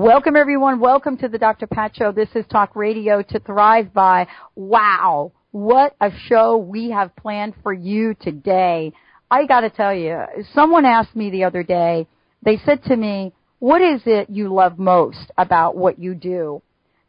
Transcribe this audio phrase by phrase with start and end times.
[0.00, 0.80] Welcome everyone.
[0.80, 1.66] Welcome to the Dr.
[1.66, 2.10] Pat Show.
[2.10, 4.28] This is Talk Radio to Thrive by.
[4.54, 5.32] Wow.
[5.50, 8.94] What a show we have planned for you today.
[9.30, 10.22] I gotta tell you,
[10.54, 12.06] someone asked me the other day,
[12.42, 16.62] they said to me, what is it you love most about what you do?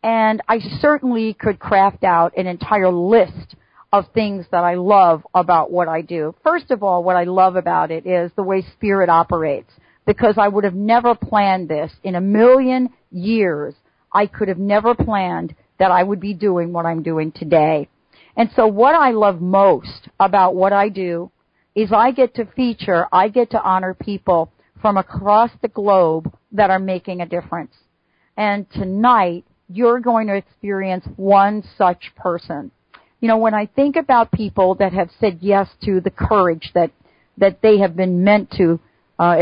[0.04, 3.56] And I certainly could craft out an entire list
[3.94, 6.36] of things that I love about what I do.
[6.44, 9.72] First of all, what I love about it is the way spirit operates
[10.12, 13.74] because I would have never planned this in a million years.
[14.12, 17.88] I could have never planned that I would be doing what I'm doing today.
[18.36, 21.32] And so what I love most about what I do
[21.76, 26.70] is I get to feature, I get to honor people from across the globe that
[26.70, 27.74] are making a difference.
[28.36, 32.72] And tonight, you're going to experience one such person.
[33.22, 36.92] You know, when I think about people that have said yes to the courage that,
[37.38, 38.82] that they have been meant to
[39.22, 39.36] uh,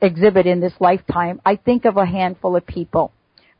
[0.00, 3.12] exhibit in this lifetime, I think of a handful of people.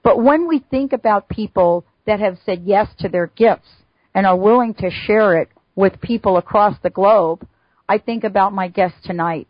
[0.02, 3.69] But when we think about people that have said yes to their gifts
[4.12, 7.46] and are willing to share it with people across the globe,
[7.88, 9.46] I think about my guest tonight.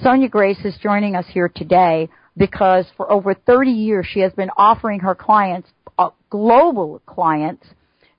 [0.00, 4.50] Sonja Grace is joining us here today because for over 30 years she has been
[4.56, 7.66] offering her clients, uh, global clients,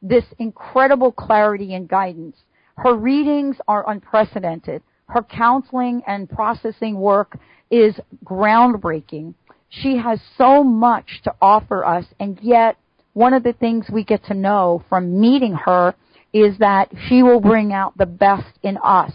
[0.01, 2.35] this incredible clarity and guidance.
[2.75, 4.83] Her readings are unprecedented.
[5.09, 7.37] Her counseling and processing work
[7.69, 9.33] is groundbreaking.
[9.69, 12.77] She has so much to offer us and yet
[13.13, 15.95] one of the things we get to know from meeting her
[16.31, 19.11] is that she will bring out the best in us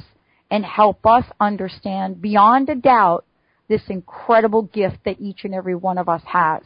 [0.51, 3.25] and help us understand beyond a doubt
[3.69, 6.63] this incredible gift that each and every one of us has.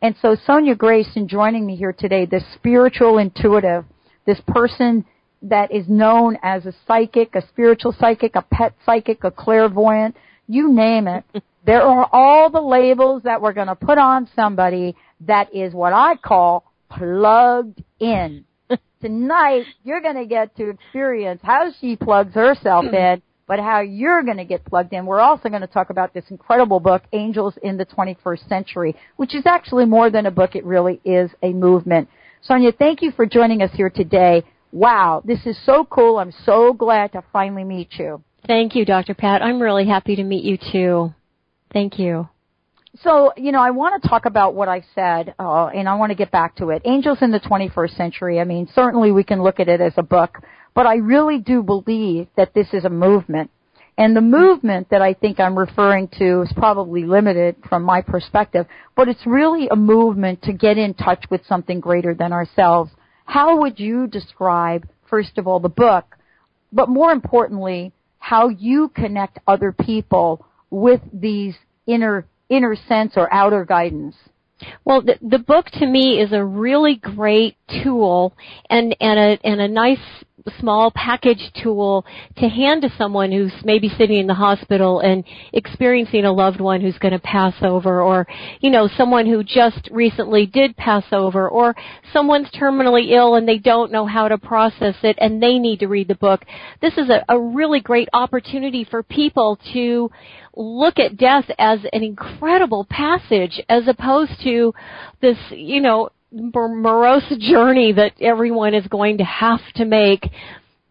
[0.00, 3.84] And so Sonja Grace in joining me here today, this spiritual intuitive,
[4.26, 5.04] this person
[5.42, 10.16] that is known as a psychic, a spiritual psychic, a pet psychic, a clairvoyant,
[10.46, 11.24] you name it.
[11.66, 15.92] there are all the labels that we're going to put on somebody that is what
[15.92, 18.44] I call plugged in.
[19.00, 24.22] Tonight, you're going to get to experience how she plugs herself in, but how you're
[24.22, 25.06] going to get plugged in.
[25.06, 29.34] We're also going to talk about this incredible book, Angels in the 21st Century, which
[29.34, 30.54] is actually more than a book.
[30.54, 32.08] It really is a movement.
[32.48, 36.18] Sonja, thank you for joining us here today wow, this is so cool.
[36.18, 38.22] I'm so glad to finally meet you.
[38.46, 39.14] Thank you, Dr.
[39.14, 39.42] Pat.
[39.42, 41.14] I'm really happy to meet you too.
[41.72, 42.28] Thank you.
[43.02, 46.10] So, you know, I want to talk about what I said, uh, and I want
[46.10, 46.82] to get back to it.
[46.84, 48.40] Angels in the 21st Century.
[48.40, 50.38] I mean, certainly we can look at it as a book,
[50.74, 53.50] but I really do believe that this is a movement.
[53.96, 58.66] And the movement that I think I'm referring to is probably limited from my perspective,
[58.96, 62.90] but it's really a movement to get in touch with something greater than ourselves
[63.32, 66.18] how would you describe, first of all, the book,
[66.70, 71.54] but more importantly, how you connect other people with these
[71.86, 74.16] inner, inner sense or outer guidance?
[74.84, 78.34] Well, the, the book to me is a really great tool
[78.68, 79.98] and, and a, and a nice
[80.58, 82.04] small package tool
[82.36, 86.80] to hand to someone who's maybe sitting in the hospital and experiencing a loved one
[86.80, 88.26] who's going to pass over or,
[88.60, 91.74] you know, someone who just recently did pass over or
[92.12, 95.86] someone's terminally ill and they don't know how to process it and they need to
[95.86, 96.44] read the book.
[96.80, 100.10] This is a, a really great opportunity for people to
[100.54, 104.50] look at death as an incredible passage as opposed to
[105.20, 110.24] this, you know, morose journey that everyone is going to have to make.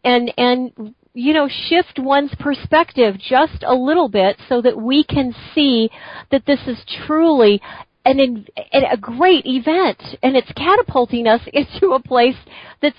[0.04, 5.36] And and you know shift one's perspective just a little bit so that we can
[5.54, 5.90] see
[6.32, 7.62] that this is truly
[8.06, 10.02] an a great event.
[10.24, 12.38] And it's catapulting us into a place
[12.82, 12.98] that's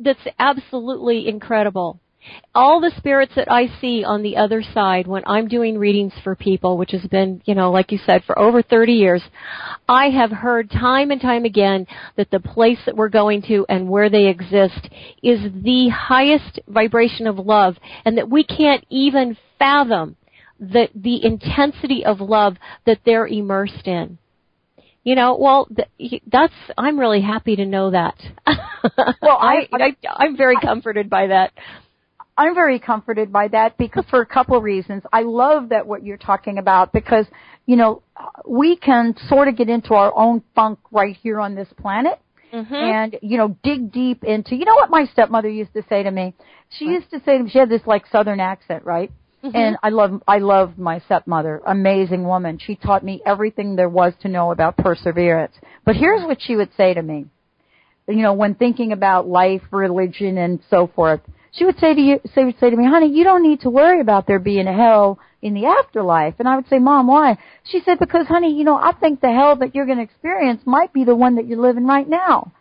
[0.00, 2.00] that's absolutely incredible
[2.54, 6.34] all the spirits that I see on the other side when I'm doing readings for
[6.34, 9.22] people, which has been, you know, like you said, for over 30 years,
[9.88, 11.86] I have heard time and time again
[12.16, 14.88] that the place that we're going to and where they exist
[15.22, 20.16] is the highest vibration of love and that we can't even fathom
[20.60, 22.56] the, the intensity of love
[22.86, 24.18] that they're immersed in.
[25.02, 25.68] You know, well,
[26.26, 28.14] that's, I'm really happy to know that.
[28.46, 31.52] well, I, I, I'm very comforted by that.
[32.36, 35.02] I'm very comforted by that because for a couple of reasons.
[35.12, 37.26] I love that what you're talking about because,
[37.66, 38.02] you know,
[38.46, 42.20] we can sort of get into our own funk right here on this planet.
[42.52, 42.74] Mm-hmm.
[42.74, 46.10] And, you know, dig deep into, you know what my stepmother used to say to
[46.10, 46.34] me?
[46.70, 49.10] She used to say to me, she had this like southern accent, right?
[49.44, 49.56] Mm-hmm.
[49.56, 52.58] And I love, I love my stepmother, amazing woman.
[52.64, 55.54] She taught me everything there was to know about perseverance.
[55.84, 57.26] But here's what she would say to me.
[58.06, 61.20] You know, when thinking about life, religion, and so forth,
[61.56, 63.70] she would say to you, say, would say to me, honey, you don't need to
[63.70, 66.34] worry about there being a hell in the afterlife.
[66.38, 67.38] And I would say, mom, why?
[67.64, 70.62] She said, because honey, you know, I think the hell that you're going to experience
[70.64, 72.52] might be the one that you're living right now.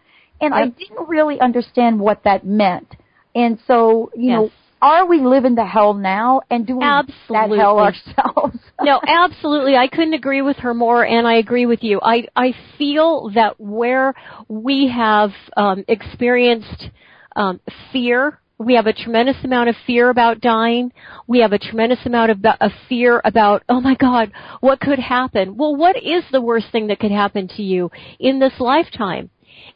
[0.42, 2.88] And I didn't really understand what that meant.
[3.34, 4.40] And so, you Yes.
[4.42, 4.52] know,
[4.82, 8.60] are we living the hell now and do we that hell ourselves?
[8.82, 9.78] no, absolutely.
[9.78, 12.02] I couldn't agree with her more, and I agree with you.
[12.04, 14.14] I I feel that where
[14.50, 16.90] we have um, experienced
[17.36, 17.62] um,
[17.94, 20.92] fear, we have a tremendous amount of fear about dying.
[21.28, 25.58] We have a tremendous amount of, of fear about, oh my God, what could happen?
[25.58, 29.30] Well, what is the worst thing that could happen to you in this lifetime?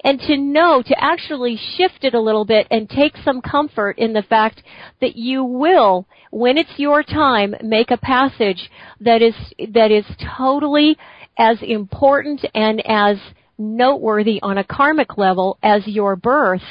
[0.03, 4.13] and to know to actually shift it a little bit and take some comfort in
[4.13, 4.61] the fact
[5.01, 8.69] that you will when it's your time make a passage
[8.99, 9.35] that is
[9.73, 10.05] that is
[10.37, 10.97] totally
[11.37, 13.17] as important and as
[13.57, 16.61] noteworthy on a karmic level as your birth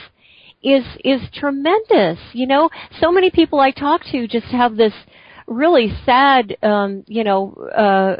[0.67, 2.69] is is tremendous you know
[3.01, 4.93] so many people i talk to just have this
[5.47, 8.17] really sad um you know uh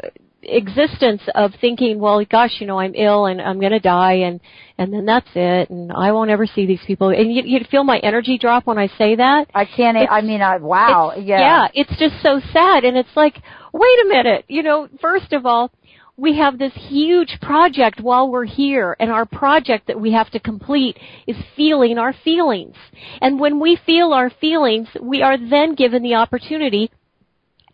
[0.47, 4.39] existence of thinking, well, gosh, you know, I'm ill and I'm going to die and,
[4.77, 7.09] and then that's it and I won't ever see these people.
[7.09, 9.49] And you, you feel my energy drop when I say that.
[9.53, 11.39] I can't, I mean, I, wow, yeah.
[11.39, 13.35] Yeah, it's just so sad and it's like,
[13.73, 15.71] wait a minute, you know, first of all,
[16.17, 20.39] we have this huge project while we're here and our project that we have to
[20.39, 20.97] complete
[21.27, 22.75] is feeling our feelings.
[23.21, 26.89] And when we feel our feelings, we are then given the opportunity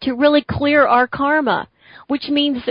[0.01, 1.69] to really clear our karma,
[2.07, 2.62] which means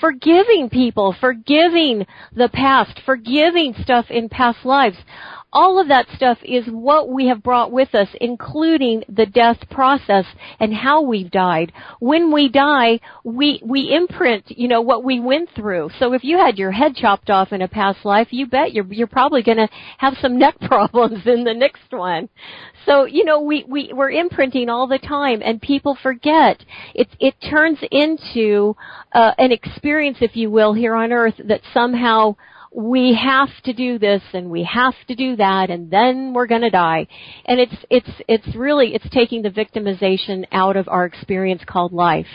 [0.00, 4.96] forgiving people, forgiving the past, forgiving stuff in past lives.
[5.58, 10.26] All of that stuff is what we have brought with us, including the death process
[10.60, 11.72] and how we've died.
[11.98, 15.92] When we die, we, we imprint, you know, what we went through.
[15.98, 18.84] So if you had your head chopped off in a past life, you bet you're,
[18.92, 22.28] you're probably gonna have some neck problems in the next one.
[22.84, 26.62] So, you know, we, we, we're imprinting all the time and people forget.
[26.94, 28.76] It, it turns into,
[29.12, 32.36] uh, an experience, if you will, here on earth that somehow
[32.76, 36.60] we have to do this and we have to do that and then we're going
[36.60, 37.06] to die.
[37.46, 42.26] And it's, it's, it's really, it's taking the victimization out of our experience called life.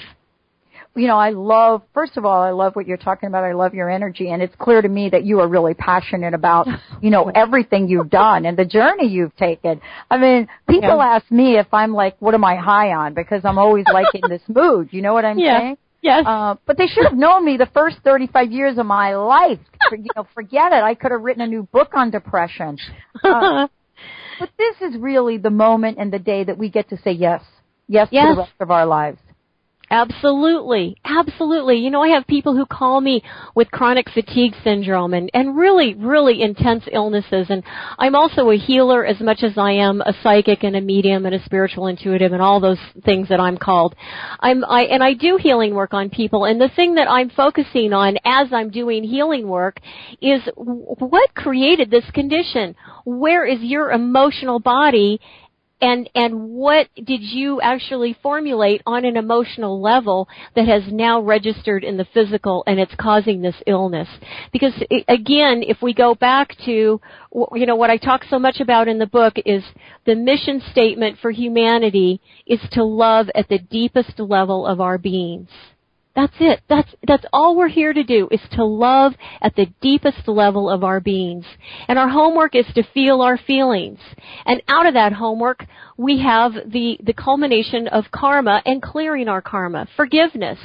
[0.95, 3.43] you know, I love, first of all, I love what you're talking about.
[3.43, 6.65] I love your energy and it's clear to me that you are really passionate about,
[7.01, 9.79] you know, everything you've done and the journey you've taken.
[10.09, 11.15] I mean, people Yeah.
[11.17, 13.13] ask me if I'm like, what am I high on?
[13.13, 14.89] Because I'm always like in this mood.
[14.91, 15.59] You know what I'm Yeah.
[15.59, 15.77] saying?
[16.01, 16.23] Yes.
[16.25, 19.59] Uh, but they should have known me the first 35 years of my life.
[19.87, 20.83] For, you know, forget it.
[20.83, 22.77] I could have written a new book on depression.
[23.23, 23.67] Uh,
[24.39, 27.43] but this is really the moment and the day that we get to say yes.
[27.87, 28.33] Yes, to Yes.
[28.35, 29.19] the rest of our lives.
[29.91, 30.95] Absolutely.
[31.03, 31.75] Absolutely.
[31.75, 33.21] You know, I have people who call me
[33.55, 37.47] with chronic fatigue syndrome and, and really, really intense illnesses.
[37.49, 37.61] And
[37.99, 41.35] I'm also a healer as much as I am a psychic and a medium and
[41.35, 43.93] a spiritual intuitive and all those things that I'm called.
[44.39, 46.45] I'm, I, and I do healing work on people.
[46.45, 49.81] And the thing that I'm focusing on as I'm doing healing work
[50.21, 52.75] is what created this condition?
[53.03, 55.19] Where is your emotional body
[55.81, 61.83] and and what did you actually formulate on an emotional level that has now registered
[61.83, 64.07] in the physical and it's causing this illness?
[64.53, 64.73] Because
[65.07, 67.01] again if we go back to
[67.53, 69.63] you know what I talk so much about in the book is
[70.05, 75.49] the mission statement for humanity is to love at the deepest level of our beings
[76.15, 76.61] that's it.
[76.67, 80.83] That's that's all we're here to do is to love at the deepest level of
[80.83, 81.45] our beings.
[81.87, 83.99] And our homework is to feel our feelings.
[84.45, 85.65] And out of that homework,
[85.97, 90.59] we have the the culmination of karma and clearing our karma, forgiveness.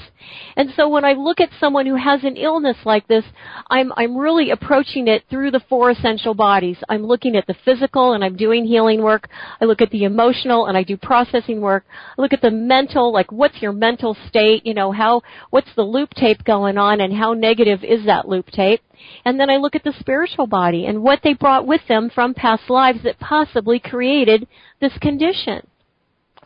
[0.56, 3.24] And so when I look at someone who has an illness like this,
[3.70, 6.78] I'm I'm really approaching it through the four essential bodies.
[6.88, 9.28] I'm looking at the physical and I'm doing healing work.
[9.60, 11.84] I look at the emotional and I do processing work.
[12.18, 15.82] I look at the mental, like what's your mental state, you know, how what's the
[15.82, 18.80] loop tape going on and how negative is that loop tape?
[19.24, 22.34] And then I look at the spiritual body and what they brought with them from
[22.34, 24.46] past lives that possibly created
[24.80, 25.66] this condition.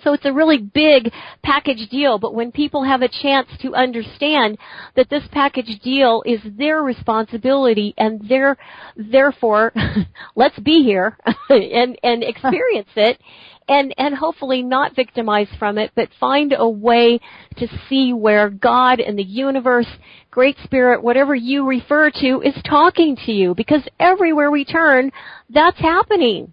[0.03, 4.59] So it's a really big package deal, but when people have a chance to understand
[4.97, 8.57] that this package deal is their responsibility and their,
[8.97, 9.73] therefore,
[10.37, 11.19] let's be here
[11.51, 13.21] and, and experience it
[13.71, 17.21] and, and hopefully not victimize from it, but find a way
[17.57, 19.87] to see where God and the universe,
[20.33, 23.55] Great Spirit, whatever you refer to, is talking to you.
[23.55, 25.13] Because everywhere we turn,
[25.49, 26.53] that's happening.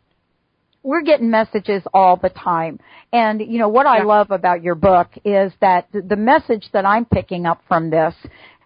[0.83, 2.79] We're getting messages all the time.
[3.11, 7.05] And you know what I love about your book is that the message that I'm
[7.05, 8.13] picking up from this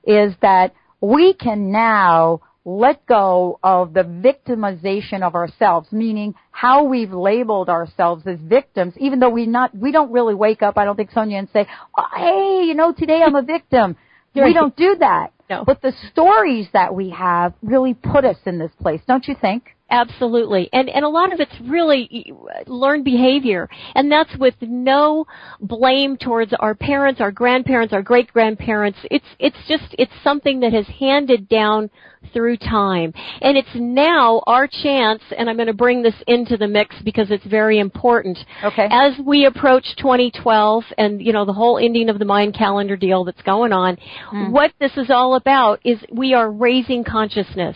[0.04, 7.12] is that we can now let go of the victimization of ourselves, meaning how we've
[7.12, 10.96] labeled ourselves as victims, even though we not we don't really wake up, I don't
[10.96, 11.66] think Sonja, and say,
[11.98, 13.96] oh, "Hey, you know, today I'm a victim."
[14.36, 15.34] we don't do that.
[15.50, 15.66] No.
[15.66, 19.76] But the stories that we have really put us in this place, don't you think?
[19.92, 20.70] Absolutely.
[20.72, 22.34] And and a lot of it's really
[22.66, 23.70] learned behavior.
[23.94, 25.26] And that's with no
[25.60, 29.00] blame towards our parents, our grandparents, our great grandparents.
[29.12, 31.90] It's it's just it's something that has handed down
[32.34, 33.14] through time.
[33.42, 37.32] And it's now our chance, and I'm going to bring this into the mix because
[37.32, 38.38] it's very important.
[38.64, 38.88] Okay.
[38.90, 43.24] As we approach 2012 and, you know, the whole ending of the Mayan calendar deal
[43.24, 43.98] that's going on,
[44.32, 44.52] mm.
[44.52, 47.76] what this is all about is we are raising consciousness.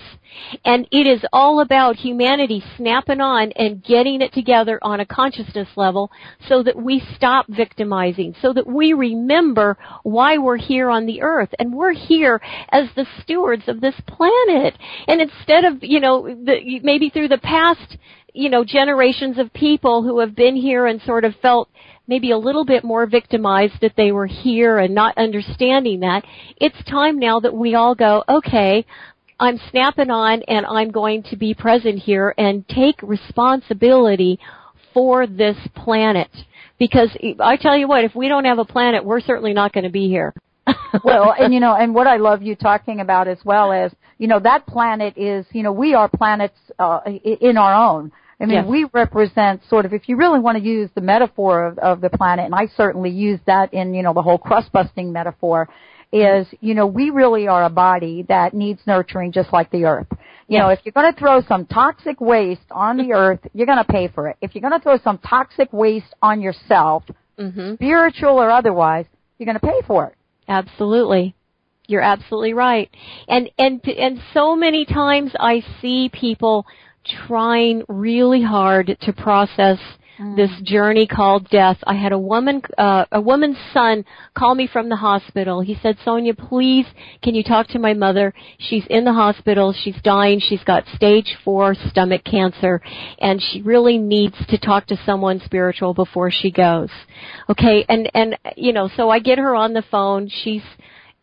[0.63, 5.67] And it is all about humanity snapping on and getting it together on a consciousness
[5.75, 6.12] level
[6.47, 11.50] so that we stop victimizing, so that we remember why we're here on the earth.
[11.57, 14.77] And we're here as the stewards of this planet.
[15.07, 17.97] And instead of, you know, the, maybe through the past,
[18.33, 21.69] you know, generations of people who have been here and sort of felt
[22.07, 26.24] maybe a little bit more victimized that they were here and not understanding that.
[26.57, 28.85] It's time now that we all go, okay,
[29.39, 34.39] I'm snapping on and I'm going to be present here and take responsibility
[34.94, 36.30] for this planet.
[36.80, 39.84] Because I tell you what, if we don't have a planet, we're certainly not going
[39.84, 40.34] to be here.
[41.04, 44.27] well, and you know, and what I love you talking about as well as, you
[44.27, 48.12] know, that planet is, you know, we are planets uh, in our own.
[48.39, 48.65] I mean, yes.
[48.68, 52.10] we represent sort of, if you really want to use the metaphor of, of the
[52.10, 55.70] planet, and I certainly use that in, you know, the whole crust busting metaphor,
[56.15, 60.07] is, you know, we really are a body that needs nurturing just like the earth.
[60.12, 60.60] You yes.
[60.62, 63.91] know, if you're going to throw some toxic waste on the earth, you're going to
[63.91, 64.38] pay for it.
[64.41, 67.03] If you're going to throw some toxic waste on yourself,
[67.38, 67.74] mm-hmm.
[67.75, 69.05] spiritual or otherwise,
[69.38, 70.15] you're going to pay for it.
[70.48, 71.36] Absolutely.
[71.88, 72.89] You're absolutely right.
[73.27, 76.65] And and and so many times I see people
[77.27, 79.77] trying really hard to process
[80.19, 80.36] mm.
[80.36, 81.77] this journey called death.
[81.86, 84.05] I had a woman, uh, a woman's son
[84.36, 85.62] call me from the hospital.
[85.62, 86.86] He said, Sonja, please,
[87.22, 88.34] can you talk to my mother?
[88.57, 89.74] She's in the hospital.
[89.74, 90.39] She's dying.
[90.39, 92.81] She's got stage four stomach cancer
[93.19, 96.89] and she really needs to talk to someone spiritual before she goes.
[97.50, 97.86] Okay.
[97.88, 100.29] And, and, you know, so I get her on the phone.
[100.43, 100.63] She's,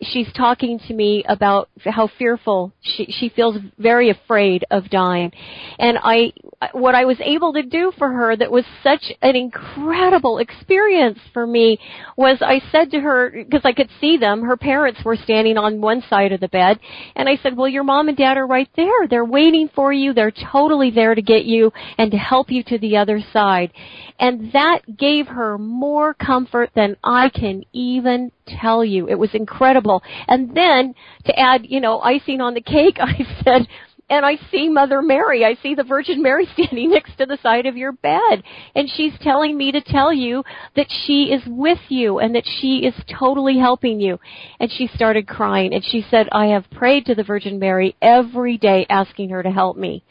[0.03, 5.33] she's talking to me about how fearful she she feels very afraid of dying.
[5.79, 6.33] And i
[6.73, 11.47] what i was able to do for her that was such an incredible experience for
[11.47, 11.79] me
[12.17, 15.81] was i said to her because i could see them her parents were standing on
[15.81, 16.79] one side of the bed
[17.17, 19.09] and i said well your mom and dad are right there.
[19.09, 20.13] They're waiting for you.
[20.13, 23.73] They're totally there to get you and to help you to the other side
[24.19, 29.09] and that gave her more comfort than i can even tell you.
[29.09, 30.03] It was incredible.
[30.29, 30.95] And then
[31.27, 33.69] to add, you know, icing on the cake, I said,
[34.11, 35.45] and I see Mother Mary.
[35.45, 38.43] I see the Virgin Mary standing next to the side of your bed.
[38.75, 40.45] And she's telling me to tell you
[40.77, 44.21] that she is with you and that she is totally helping you.
[44.61, 48.59] And she started crying and she said, I have prayed to the Virgin Mary every
[48.59, 50.05] day asking her to help me.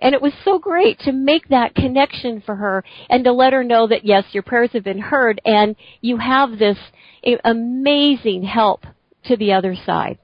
[0.00, 3.64] And it was so great to make that connection for her and to let her
[3.64, 6.78] know that yes, your prayers have been heard and you have this
[7.24, 8.84] eh, amazing help
[9.24, 10.18] to the other side.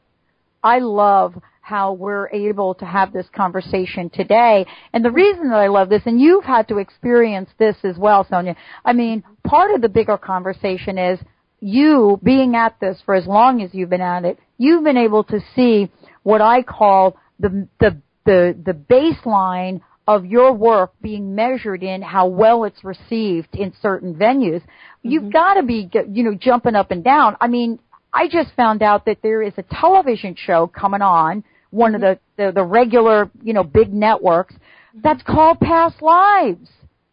[0.62, 1.34] I love
[1.66, 4.64] how we're able to have this conversation today.
[4.92, 8.24] And the reason that I love this, and you've had to experience this as well,
[8.24, 8.54] Sonja,
[8.84, 11.18] I mean, part of the bigger conversation is
[11.58, 15.24] you being at this for as long as you've been at it, you've been able
[15.24, 15.90] to see
[16.22, 22.28] what I call the, the, the, the baseline of your work being measured in how
[22.28, 24.60] well it's received in certain venues.
[24.60, 25.08] Mm-hmm.
[25.10, 27.36] You've got to be, you know, jumping up and down.
[27.40, 27.80] I mean,
[28.12, 32.18] I just found out that there is a television show coming on, one of the,
[32.36, 34.54] the, the regular, you know, big networks,
[35.02, 36.68] that's called Past Lives.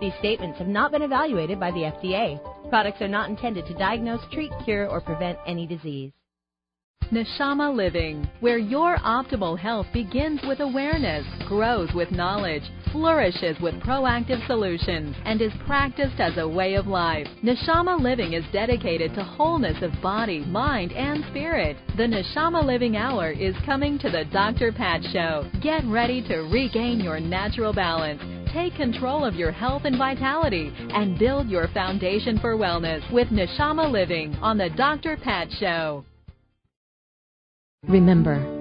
[0.00, 2.40] These statements have not been evaluated by the FDA.
[2.68, 6.12] Products are not intended to diagnose, treat, cure, or prevent any disease.
[7.10, 14.46] Neshama Living, where your optimal health begins with awareness, grows with knowledge, flourishes with proactive
[14.46, 17.26] solutions, and is practiced as a way of life.
[17.42, 21.78] Neshama Living is dedicated to wholeness of body, mind, and spirit.
[21.96, 24.70] The Neshama Living Hour is coming to the Dr.
[24.70, 25.50] Pat Show.
[25.62, 28.20] Get ready to regain your natural balance.
[28.52, 33.90] Take control of your health and vitality and build your foundation for wellness with Neshama
[33.90, 35.16] Living on the Dr.
[35.18, 36.04] Pat Show.
[37.86, 38.57] Remember,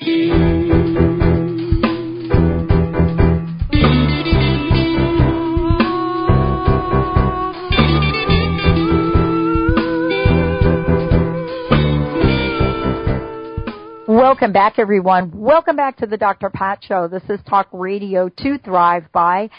[0.00, 0.16] Welcome
[14.54, 15.32] back, everyone.
[15.34, 16.48] Welcome back to the Dr.
[16.48, 17.06] Pat Show.
[17.06, 19.50] This is Talk Radio to Thrive By.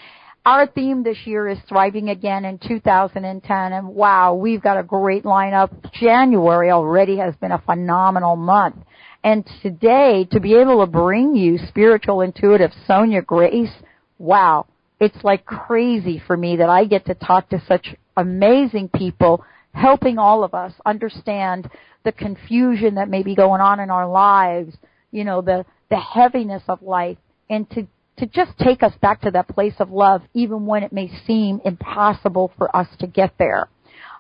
[0.43, 5.23] Our theme this year is Thriving Again in 2010, and wow, we've got a great
[5.23, 5.69] lineup.
[5.93, 8.77] January already has been a phenomenal month.
[9.24, 13.72] And today, to be able to bring you spiritual intuitive Sonja Grace,
[14.18, 14.66] wow,
[15.00, 20.18] it's like crazy for me that I get to talk to such amazing people helping
[20.18, 21.70] all of us understand
[22.04, 24.76] the confusion that may be going on in our lives,
[25.12, 27.18] you know, the, the heaviness of life,
[27.50, 30.92] and to, to just take us back to that place of love, even when it
[30.92, 33.70] may seem impossible for us to get there.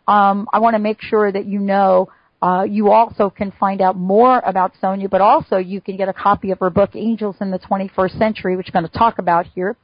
[0.07, 2.09] Um, I want to make sure that you know
[2.41, 6.13] uh, you also can find out more about Sonja, but also you can get a
[6.13, 9.45] copy of her book, Angels in the 21st Century, which we're going to talk about
[9.53, 9.77] here,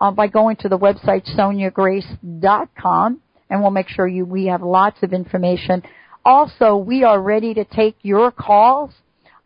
[0.00, 5.02] uh, by going to the website sonjagrace.com, and we'll make sure you we have lots
[5.02, 5.82] of information.
[6.24, 8.90] Also, we are ready to take your calls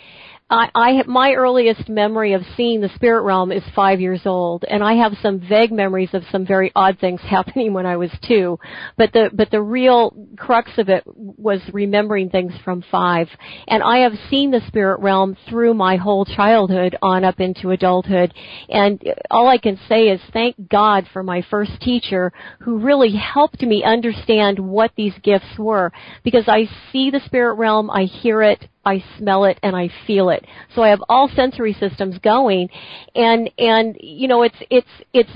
[0.50, 4.82] I, I my earliest memory of seeing the spirit realm is five years old, and
[4.82, 8.58] I have some vague memories of some very odd things happening when I was two.
[8.96, 13.28] But the but the real crux of it was remembering things from five,
[13.66, 18.32] and I have seen the spirit realm through my whole childhood on up into adulthood.
[18.70, 23.60] And all I can say is thank God for my first teacher who really helped
[23.60, 25.92] me understand what these gifts were,
[26.24, 30.30] because I see the spirit realm, I hear it, I smell it and I feel
[30.30, 30.46] it.
[30.74, 32.70] So I have all sensory systems going
[33.14, 35.30] and and you know it's it's it's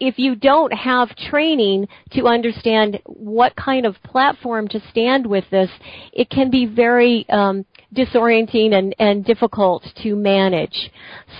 [0.00, 5.70] if you don't have training to understand what kind of platform to stand with this,
[6.12, 7.64] it can be very um,
[7.94, 10.90] disorienting and, and difficult to manage.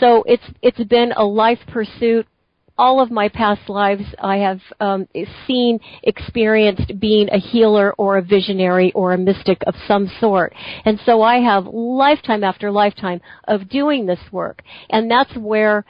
[0.00, 2.26] So it's it's been a life pursuit
[2.76, 5.08] all of my past lives I have um,
[5.46, 10.54] seen, experienced being a healer or a visionary or a mystic of some sort.
[10.84, 14.62] And so I have lifetime after lifetime of doing this work.
[14.90, 15.84] And that's where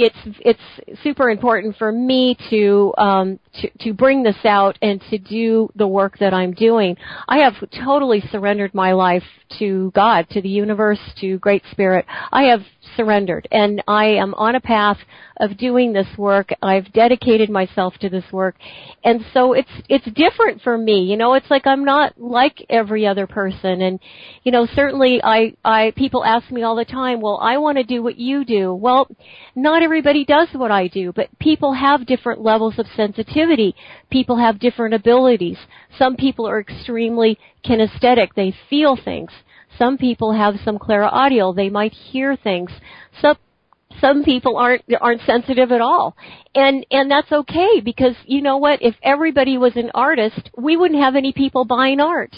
[0.00, 5.18] it's it's super important for me to um to to bring this out and to
[5.18, 6.96] do the work that I'm doing.
[7.28, 9.24] I have totally surrendered my life
[9.58, 12.06] to God, to the universe, to Great Spirit.
[12.32, 12.60] I have
[12.96, 14.98] surrendered and I am on a path
[15.38, 16.50] of doing this work.
[16.62, 18.56] I've dedicated myself to this work.
[19.04, 21.02] And so it's it's different for me.
[21.04, 23.98] You know, it's like I'm not like every other person and
[24.44, 27.84] you know, certainly I I people ask me all the time, "Well, I want to
[27.84, 29.08] do what you do." Well,
[29.54, 33.74] not everybody does what I do, but people have different levels of sensitivity.
[34.08, 35.58] People have different abilities.
[35.98, 38.28] Some people are extremely kinesthetic.
[38.36, 39.32] They feel things.
[39.76, 41.54] Some people have some clairaudible.
[41.54, 42.70] They might hear things.
[43.20, 43.36] Some
[44.00, 46.16] some people aren't aren't sensitive at all
[46.54, 51.02] and and that's okay because you know what if everybody was an artist we wouldn't
[51.02, 52.34] have any people buying art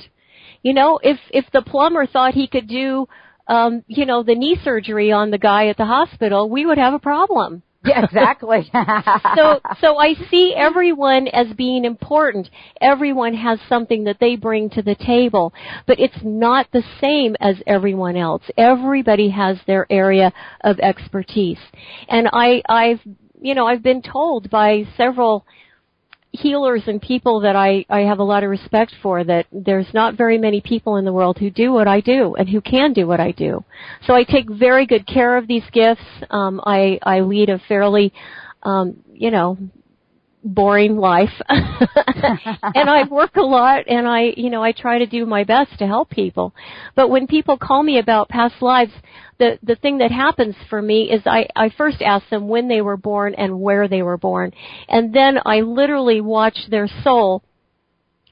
[0.62, 3.06] you know if if the plumber thought he could do
[3.52, 6.94] um you know the knee surgery on the guy at the hospital we would have
[6.94, 8.70] a problem yeah, exactly.
[9.36, 12.48] so, so I see everyone as being important.
[12.80, 15.52] Everyone has something that they bring to the table,
[15.88, 18.42] but it's not the same as everyone else.
[18.56, 21.58] Everybody has their area of expertise.
[22.08, 23.00] And I, I've,
[23.40, 25.44] you know, I've been told by several
[26.32, 30.16] healers and people that I, I have a lot of respect for that there's not
[30.16, 33.06] very many people in the world who do what I do and who can do
[33.06, 33.64] what I do.
[34.06, 36.04] So I take very good care of these gifts.
[36.30, 38.12] Um, I, I lead a fairly,
[38.62, 39.58] um, you know,
[40.42, 41.32] boring life.
[42.74, 45.78] And I work a lot and I you know I try to do my best
[45.78, 46.54] to help people.
[46.94, 48.92] But when people call me about past lives
[49.38, 52.80] the the thing that happens for me is I I first ask them when they
[52.80, 54.52] were born and where they were born,
[54.88, 57.42] and then I literally watch their soul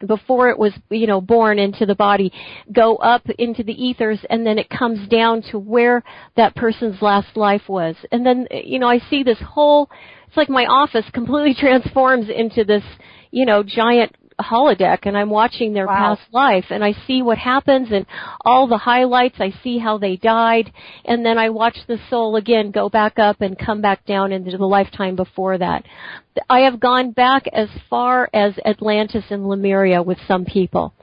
[0.06, 2.32] before it was you know born into the body
[2.72, 6.02] go up into the ethers and then it comes down to where
[6.36, 7.96] that person's last life was.
[8.12, 9.90] And then you know i see this whole
[10.30, 12.84] it's like my office completely transforms into this
[13.32, 16.16] you know giant holodeck and I'm watching their wow.
[16.16, 18.06] past life and I see what happens and
[18.44, 19.36] all the highlights.
[19.38, 20.72] I see how they died
[21.04, 24.56] and then I watch the soul again go back up and come back down into
[24.56, 25.84] the lifetime before that.
[26.48, 30.94] I have gone back as far as Atlantis and Lemuria with some people.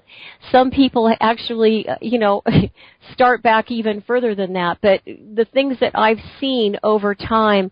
[0.51, 2.41] Some people actually, uh, you know,
[3.13, 7.71] start back even further than that, but the things that I've seen over time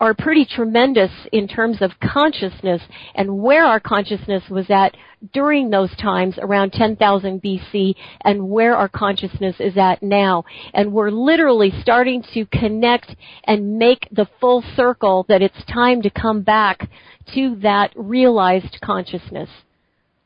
[0.00, 2.82] are pretty tremendous in terms of consciousness
[3.14, 4.96] and where our consciousness was at
[5.32, 10.44] during those times around 10,000 BC and where our consciousness is at now.
[10.72, 16.10] And we're literally starting to connect and make the full circle that it's time to
[16.10, 16.88] come back
[17.34, 19.50] to that realized consciousness.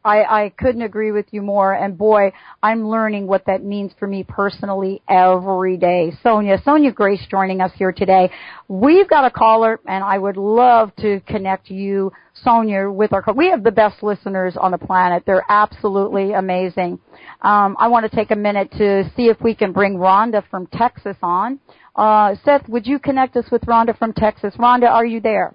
[0.05, 1.73] I, I couldn't agree with you more.
[1.73, 6.12] And boy, I'm learning what that means for me personally every day.
[6.25, 8.31] Sonja, Sonja Grace joining us here today.
[8.69, 12.12] We've got a caller and I would love to connect you,
[12.45, 15.23] Sonja, with our, we have the best listeners on the planet.
[15.25, 16.99] They're absolutely amazing.
[17.43, 20.67] Um, I want to take a minute to see if we can bring Rhonda from
[20.67, 21.61] Texas on.
[21.95, 24.55] Uh, Seth, would you connect us with Rhonda from Texas?
[24.59, 25.55] Rhonda, are you there?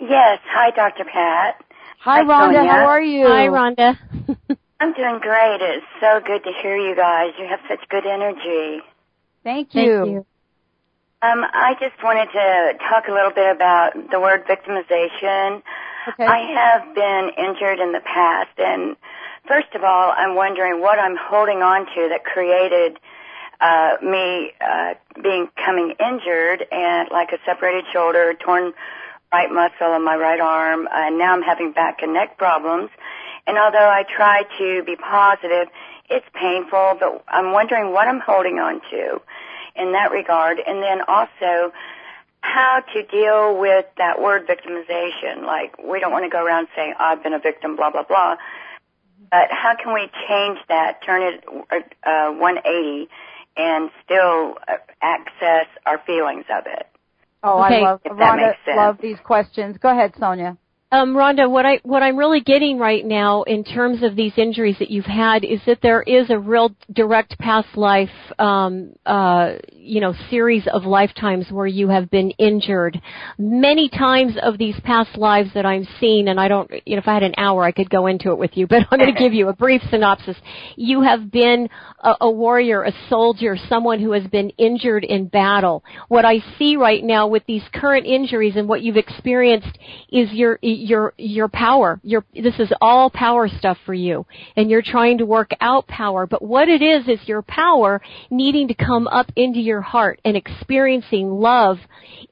[0.00, 0.38] Yes.
[0.46, 1.04] Hi, Dr.
[1.04, 1.64] Pat.
[2.08, 2.66] Hi, Rhonda.
[2.66, 3.26] How are you?
[3.26, 3.98] Hi, Rhonda.
[4.80, 5.58] I'm doing great.
[5.60, 7.34] It's so good to hear you guys.
[7.38, 8.80] You have such good energy.
[9.44, 9.98] Thank you.
[9.98, 10.26] Thank you.
[11.20, 15.60] Um, I just wanted to talk a little bit about the word victimization.
[16.08, 16.24] Okay.
[16.24, 18.96] I have been injured in the past, and
[19.46, 22.98] first of all, I'm wondering what I'm holding on to that created
[23.60, 28.72] uh, me uh, being coming injured and like a separated shoulder, torn
[29.32, 32.90] right muscle in my right arm, and now I'm having back and neck problems.
[33.46, 35.68] And although I try to be positive,
[36.10, 39.20] it's painful, but I'm wondering what I'm holding on to
[39.76, 40.58] in that regard.
[40.58, 41.72] And then also,
[42.40, 45.42] how to deal with that word victimization.
[45.44, 48.36] Like, we don't want to go around saying, I've been a victim, blah, blah, blah.
[49.30, 51.44] But how can we change that, turn it
[52.04, 53.08] uh, 180,
[53.56, 56.86] and still uh, access our feelings of it?
[57.42, 57.76] Oh, Okay.
[57.76, 58.54] I love Rhonda.
[58.76, 59.78] Love these questions.
[59.78, 60.56] Go ahead, Sonja.
[60.90, 64.76] Um, Rhonda, what I what I'm really getting right now in terms of these injuries
[64.78, 70.00] that you've had is that there is a real direct past life, um, uh, you
[70.00, 72.98] know, series of lifetimes where you have been injured.
[73.36, 77.08] Many times of these past lives that I'm seeing, and I don't, you know, if
[77.08, 79.20] I had an hour, I could go into it with you, but I'm going to
[79.20, 80.38] give you a brief synopsis.
[80.76, 81.68] You have been
[82.00, 85.84] a, a warrior, a soldier, someone who has been injured in battle.
[86.08, 89.78] What I see right now with these current injuries and what you've experienced
[90.10, 92.00] is your your your power.
[92.02, 96.26] Your this is all power stuff for you, and you're trying to work out power.
[96.26, 100.36] But what it is is your power needing to come up into your heart and
[100.36, 101.78] experiencing love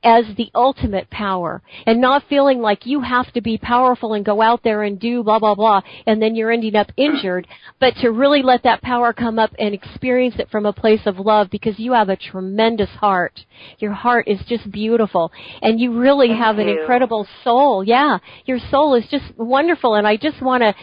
[0.02, 4.40] as the ultimate power, and not feeling like you have to be powerful and go
[4.40, 7.46] out there and do blah blah blah, and then you're ending up injured.
[7.80, 11.18] But to really let that power come up and experience it from a place of
[11.18, 13.40] love because you have a tremendous heart.
[13.78, 15.32] Your heart is just beautiful,
[15.62, 16.80] and you really Thank have an you.
[16.80, 17.85] incredible soul.
[17.85, 20.75] Yeah, your soul is just wonderful, and I just want to,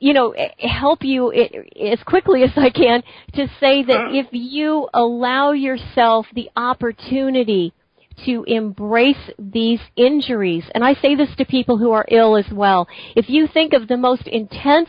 [0.00, 3.02] you know, eh, help you as quickly as I can
[3.34, 7.72] to say that if you allow yourself the opportunity
[8.26, 12.88] to embrace these injuries, and I say this to people who are ill as well,
[13.14, 14.88] if you think of the most intense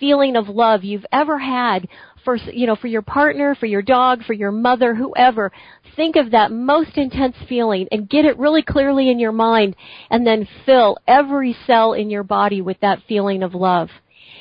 [0.00, 1.86] feeling of love you've ever had
[2.24, 5.52] for you know for your partner, for your dog, for your mother, whoever,
[5.96, 9.76] think of that most intense feeling and get it really clearly in your mind
[10.10, 13.88] and then fill every cell in your body with that feeling of love.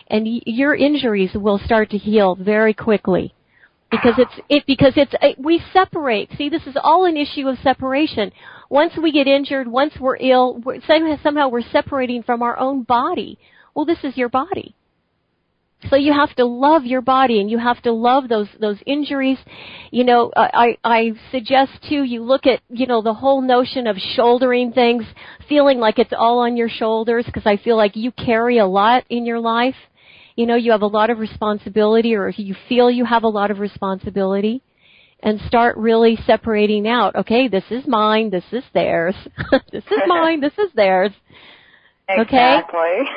[0.08, 3.34] And y- your injuries will start to heal very quickly
[3.92, 6.30] because it's it because it's it, we separate.
[6.38, 8.32] See, this is all an issue of separation.
[8.70, 12.84] Once we get injured, once we're ill, we're, somehow, somehow we're separating from our own
[12.84, 13.38] body.
[13.76, 14.76] Well, this is your body.
[15.90, 19.38] So you have to love your body and you have to love those those injuries.
[19.92, 23.98] You know, I I suggest too you look at, you know, the whole notion of
[23.98, 25.04] shouldering things,
[25.48, 29.04] feeling like it's all on your shoulders because I feel like you carry a lot
[29.10, 29.76] in your life.
[30.36, 33.28] You know, you have a lot of responsibility or if you feel you have a
[33.28, 34.64] lot of responsibility
[35.22, 39.16] and start really separating out, okay, this is mine, this is theirs.
[39.72, 41.12] this is mine, this is theirs.
[42.10, 42.60] Okay?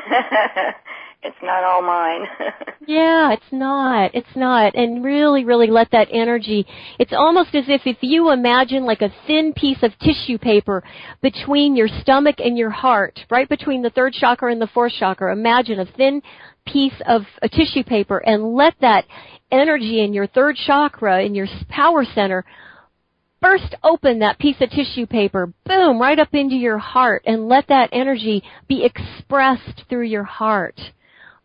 [1.27, 2.27] It's not all mine.
[2.89, 4.15] Yeah, it's not.
[4.15, 4.77] It's not.
[4.77, 6.65] And really, really let that energy,
[7.01, 10.85] it's almost as if if you imagine like a thin piece of tissue paper
[11.21, 15.33] between your stomach and your heart, right between the third chakra and the fourth chakra,
[15.33, 16.23] imagine a thin
[16.65, 19.05] piece of a tissue paper and let that
[19.51, 22.45] energy in your third chakra, in your power center,
[23.43, 27.67] burst open that piece of tissue paper, boom, right up into your heart and let
[27.67, 30.81] that energy be expressed through your heart.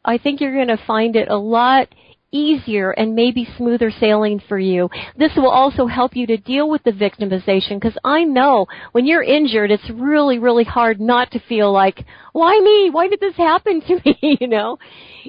[0.04, 1.88] I think you're going to find it a lot
[2.32, 4.90] easier and maybe smoother sailing for you.
[5.18, 9.24] This will also help you to deal with the victimization because I know when you're
[9.24, 12.90] injured, it's really, really hard not to feel like, why me?
[12.90, 14.18] Why did this happen to me?
[14.40, 14.80] you know?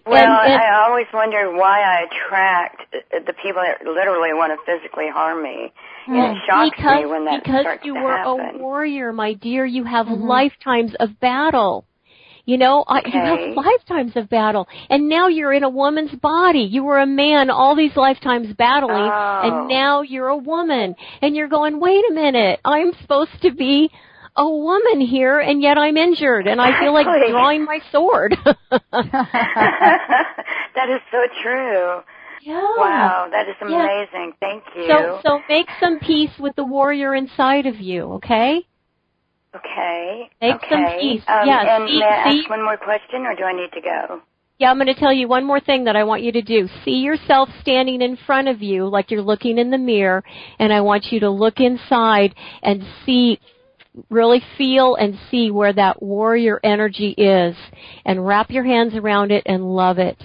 [0.06, 4.64] Well, and, and, I always wonder why I attract the people that literally want to
[4.64, 5.72] physically harm me.
[6.06, 8.56] And it shocks because, me when that because you to were happen.
[8.56, 9.64] a warrior, my dear.
[9.64, 10.24] You have Mhm.
[10.24, 11.84] lifetimes of battle.
[12.44, 16.62] You know, I, you have lifetimes of battle, and now you're in a woman's body.
[16.70, 19.40] You were a man all these lifetimes battling, Oh.
[19.44, 23.90] and now you're a woman, and you're going, wait a minute, I'm supposed to be
[24.34, 28.34] a woman here, and yet I'm injured, and I feel like drawing my sword.
[28.44, 28.56] that
[30.88, 32.00] is so true.
[32.42, 32.60] yeah.
[32.76, 33.84] Wow, that is Yeah.
[33.84, 34.32] amazing.
[34.40, 34.86] Thank you.
[34.88, 38.66] So, so make some peace with the warrior inside of you, okay?
[39.56, 40.30] Okay.
[40.40, 40.66] Make okay.
[40.70, 41.22] some peace.
[41.28, 43.72] Um, Yes, And see- may I see- ask one more question, or do I need
[43.72, 44.20] to go?
[44.58, 46.68] Yeah, I'm going to tell you one more thing that I want you to do.
[46.84, 50.22] See yourself standing in front of you like you're looking in the mirror,
[50.58, 53.40] and I want you to look inside and see,
[54.08, 57.56] really feel and see where that warrior energy is,
[58.04, 60.22] and wrap your hands around it and love it.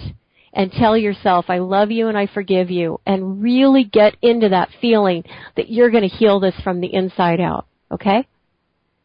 [0.52, 3.00] And tell yourself, I love you and I forgive you.
[3.06, 5.24] And really get into that feeling
[5.56, 7.66] that you're going to heal this from the inside out.
[7.92, 8.26] Okay?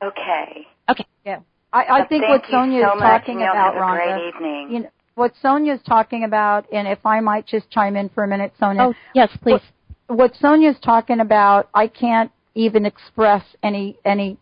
[0.08, 0.68] Okay.
[0.90, 1.06] Okay.
[1.26, 1.40] Yeah.
[1.72, 4.28] I, I think what you Sonja so is talking and you'll about, have Rhonda, great
[4.36, 4.68] evening.
[4.72, 8.24] you know, what Sonja is talking about, and if I might just chime in for
[8.24, 8.90] a minute, Sonja.
[8.90, 9.62] Oh, yes, please.
[10.08, 14.38] What, what Sonja's talking about, I can't even express any any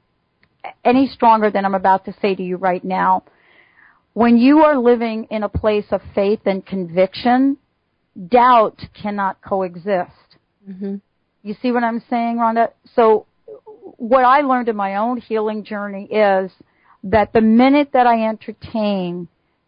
[0.83, 3.23] any stronger than I'm about to say to you right now.
[4.13, 7.57] When you are living in a place of faith and conviction,
[8.27, 10.37] doubt cannot coexist.
[10.65, 10.95] hmm
[11.43, 12.71] You see what I'm saying, Rhonda?
[12.95, 13.25] So
[13.97, 16.51] what I learned in my own healing journey is
[17.03, 19.27] that the minute that I entertain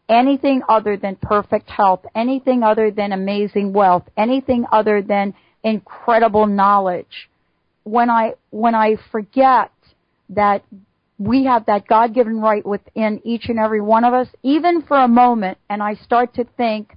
[0.10, 5.34] anything other than perfect health, anything other than amazing wealth, anything other than
[5.64, 7.30] incredible knowledge,
[7.84, 9.72] when I, when I forget
[10.30, 10.64] that
[11.18, 15.08] we have that God-given right within each and every one of us, even for a
[15.08, 16.96] moment, and I start to think,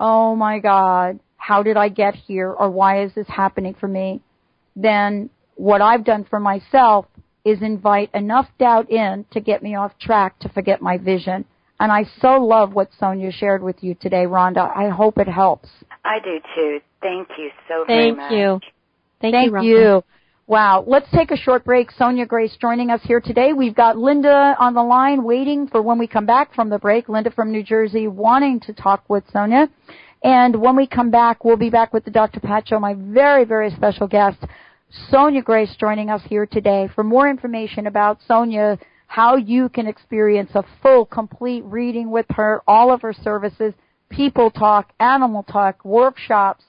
[0.00, 4.22] oh my God, how did I get here or why is this happening for me?
[4.74, 7.06] Then what I've done for myself
[7.44, 11.44] is invite enough doubt in to get me off track to forget my vision.
[11.80, 14.74] And I so love what Sonja shared with you today, Rhonda.
[14.74, 15.68] I hope it helps.
[16.04, 16.80] I do too.
[17.02, 18.32] Thank you so very Thank much.
[18.32, 18.60] you.
[19.20, 19.52] Thank, Thank you.
[19.52, 19.64] Rhonda.
[19.64, 20.04] you.
[20.46, 20.84] Wow.
[20.86, 21.90] Let's take a short break.
[21.92, 23.52] Sonja Grace joining us here today.
[23.52, 27.08] We've got Linda on the line waiting for when we come back from the break.
[27.08, 29.68] Linda from New Jersey wanting to talk with Sonja.
[30.22, 32.40] And when we come back, we'll be back with the Dr.
[32.40, 34.38] Pat Show, my very, very special guest,
[35.10, 36.88] Sonja Grace joining us here today.
[36.94, 42.62] For more information about Sonja, how you can experience a full, complete reading with her,
[42.66, 43.74] all of her services,
[44.08, 46.64] people talk, animal talk, workshops,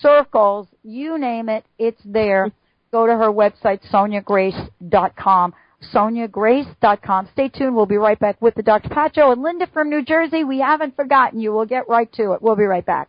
[0.00, 2.50] circles, you name it, it's there.
[2.92, 5.54] Go to her website, sonjagrace.com.
[5.94, 7.28] sonjagrace.com.
[7.32, 7.76] Stay tuned.
[7.76, 8.88] We'll be right back with the Dr.
[8.88, 10.44] Pat Show and Linda from New Jersey.
[10.44, 11.52] We haven't forgotten you.
[11.52, 12.42] We'll get right to it.
[12.42, 13.08] We'll be right back.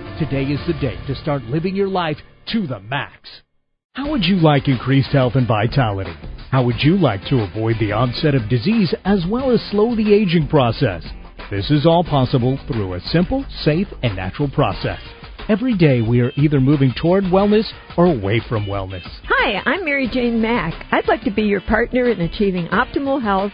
[0.21, 2.17] Today is the day to start living your life
[2.51, 3.27] to the max.
[3.93, 6.13] How would you like increased health and vitality?
[6.51, 10.13] How would you like to avoid the onset of disease as well as slow the
[10.13, 11.03] aging process?
[11.49, 14.99] This is all possible through a simple, safe, and natural process.
[15.49, 17.65] Every day we are either moving toward wellness
[17.97, 19.07] or away from wellness.
[19.27, 20.85] Hi, I'm Mary Jane Mack.
[20.91, 23.53] I'd like to be your partner in achieving optimal health.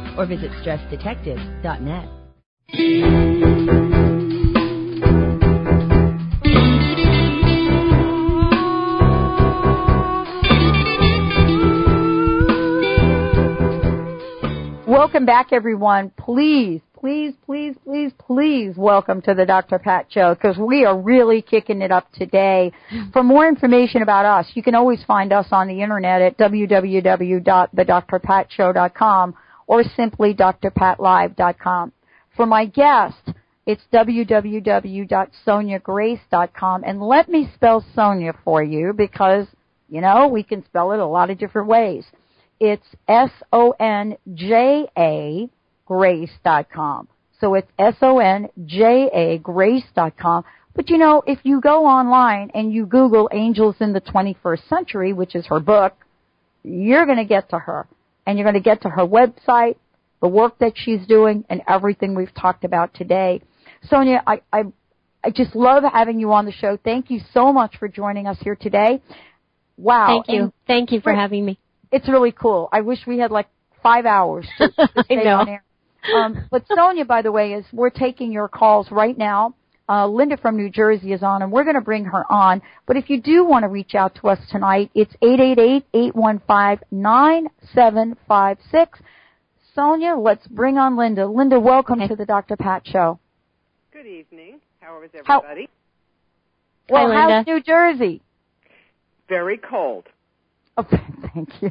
[0.17, 3.21] or visit stressdetective.net.
[14.87, 16.11] Welcome back, everyone.
[16.17, 19.79] Please, please, please, please, please welcome to the Dr.
[19.79, 22.71] Pat Show because we are really kicking it up today.
[23.11, 29.35] For more information about us, you can always find us on the internet at www.thedrpatshow.com
[29.71, 31.93] or simply drpatlive.com.
[32.35, 33.31] For my guest,
[33.65, 39.47] it's www.sonjagrace.com and let me spell Sonja for you because,
[39.87, 42.03] you know, we can spell it a lot of different ways.
[42.59, 43.39] It's S-O-N-J-A
[45.85, 47.07] grace.com.
[47.39, 50.43] So it's S-O-N-J-A grace.com.
[50.75, 55.13] But you know, if you go online and you Google Angels in the 21st Century,
[55.13, 55.93] which is her book,
[56.61, 57.87] you're going to get to her
[58.31, 59.75] and you're going to get to her website,
[60.21, 63.41] the work that she's doing, and everything we've talked about today.
[63.91, 64.63] Sonja, I, I,
[65.21, 66.77] I just love having you on the show.
[66.81, 69.01] Thank you so much for joining us here today.
[69.75, 70.23] Wow.
[70.25, 70.43] Thank you.
[70.43, 71.59] And Thank you for having me.
[71.91, 72.69] It's really cool.
[72.71, 73.47] I wish we had like
[73.83, 75.63] five hours to, to stay on air.
[76.15, 79.55] Um, but Sonja, by the way, is we're taking your calls right now.
[79.91, 82.61] Uh, Linda from New Jersey is on, and we're going to bring her on.
[82.85, 85.13] But if you do want to reach out to us tonight, it's
[85.93, 88.87] 888-815-9756.
[89.75, 91.27] Sonja, let's bring on Linda.
[91.27, 92.07] Linda, welcome okay.
[92.07, 92.55] to the Dr.
[92.55, 93.19] Pat Show.
[93.91, 94.61] Good evening.
[94.79, 95.67] How is everybody?
[96.89, 98.21] How, well, Hi, how's New Jersey?
[99.27, 100.05] Very cold.
[100.77, 100.83] Oh,
[101.33, 101.69] thank you.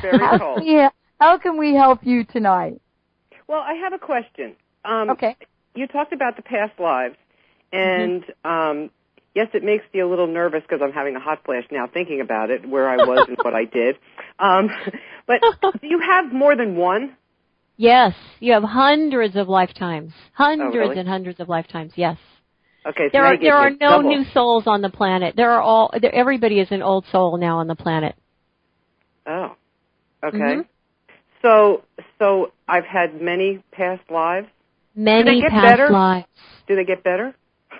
[0.00, 0.58] Very how cold.
[0.58, 0.88] Can we,
[1.18, 2.80] how can we help you tonight?
[3.48, 4.54] Well, I have a question.
[4.84, 5.34] Um, okay.
[5.74, 7.16] You talked about the past lives,
[7.72, 8.50] and mm-hmm.
[8.50, 8.90] um,
[9.34, 12.20] yes, it makes me a little nervous because I'm having a hot flash now thinking
[12.20, 13.96] about it, where I was and what I did.
[14.38, 14.70] Um,
[15.26, 15.40] but
[15.80, 17.16] do you have more than one?
[17.76, 20.98] Yes, you have hundreds of lifetimes, hundreds oh, really?
[20.98, 21.92] and hundreds of lifetimes.
[21.94, 22.18] Yes.
[22.84, 23.06] Okay.
[23.06, 24.08] So there are there are no double.
[24.08, 25.34] new souls on the planet.
[25.36, 28.16] There are all there, everybody is an old soul now on the planet.
[29.26, 29.54] Oh.
[30.24, 30.38] Okay.
[30.38, 30.60] Mm-hmm.
[31.42, 31.84] So
[32.18, 34.48] so I've had many past lives.
[34.94, 35.90] Many past better?
[35.90, 36.26] lives.
[36.66, 37.34] Do they get better?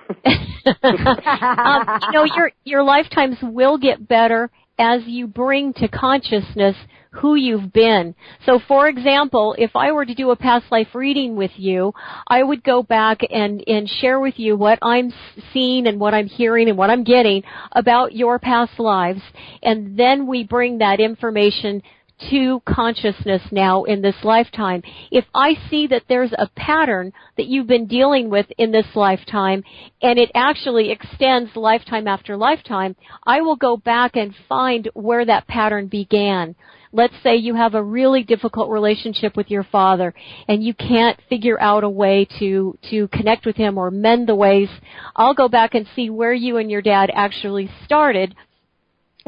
[0.08, 6.76] Um, you know, your your lifetimes will get better as you bring to consciousness
[7.10, 8.14] who you've been.
[8.46, 11.92] So for example, if I were to do a past life reading with you,
[12.28, 15.12] I would go back and, and share with you what I'm
[15.52, 17.42] seeing and what I'm hearing and what I'm getting
[17.72, 19.22] about your past lives.
[19.62, 21.82] And then we bring that information
[22.30, 24.82] to consciousness now in this lifetime.
[25.10, 29.64] If I see that there's a pattern that you've been dealing with in this lifetime
[30.02, 35.46] and it actually extends lifetime after lifetime, I will go back and find where that
[35.46, 36.54] pattern began.
[36.90, 40.14] Let's say you have a really difficult relationship with your father
[40.48, 44.34] and you can't figure out a way to, to connect with him or mend the
[44.34, 44.70] ways.
[45.14, 48.34] I'll go back and see where you and your dad actually started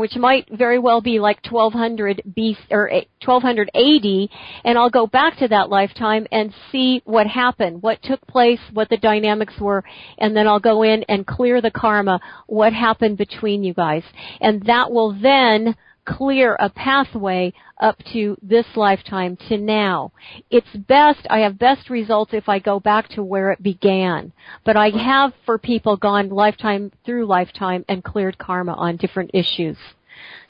[0.00, 2.90] which might very well be like 1200 BC or
[3.22, 4.30] 1200 AD,
[4.64, 8.88] and I'll go back to that lifetime and see what happened, what took place, what
[8.88, 9.84] the dynamics were,
[10.16, 14.02] and then I'll go in and clear the karma, what happened between you guys.
[14.40, 15.76] And that will then
[16.16, 20.12] clear a pathway up to this lifetime to now.
[20.50, 24.32] It's best, I have best results if I go back to where it began.
[24.64, 29.76] But I have for people gone lifetime through lifetime and cleared karma on different issues.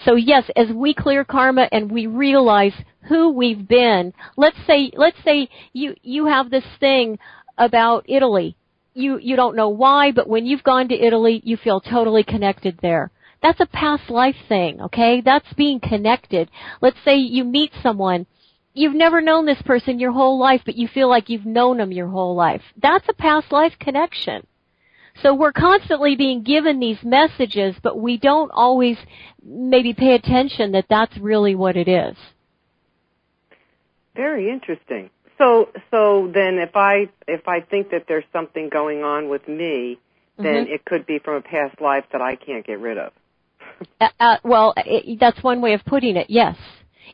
[0.05, 2.75] So yes, as we clear karma and we realize
[3.09, 7.19] who we've been, let's say, let's say you, you have this thing
[7.59, 8.57] about Italy.
[8.95, 12.79] You, you don't know why, but when you've gone to Italy, you feel totally connected
[12.83, 13.11] there.
[13.43, 15.21] That's a past life thing, okay?
[15.21, 16.51] That's being connected.
[16.81, 18.27] Let's say you meet someone
[18.73, 21.93] you've never known this person your whole life, but you feel like you've known them
[21.93, 22.63] your whole life.
[22.81, 24.47] That's a past life connection.
[25.23, 28.97] So we're constantly being given these messages, but we don't always
[29.45, 32.17] maybe pay attention that that's really what it is.
[34.15, 35.11] Very interesting.
[35.37, 39.99] So, so then if I if I think that there's something going on with me,
[40.39, 40.75] then Mhm.
[40.75, 43.13] it could be from a past life that I can't get rid of.
[44.01, 46.27] Uh, uh, well, it, that's one way of putting it.
[46.29, 46.57] Yes.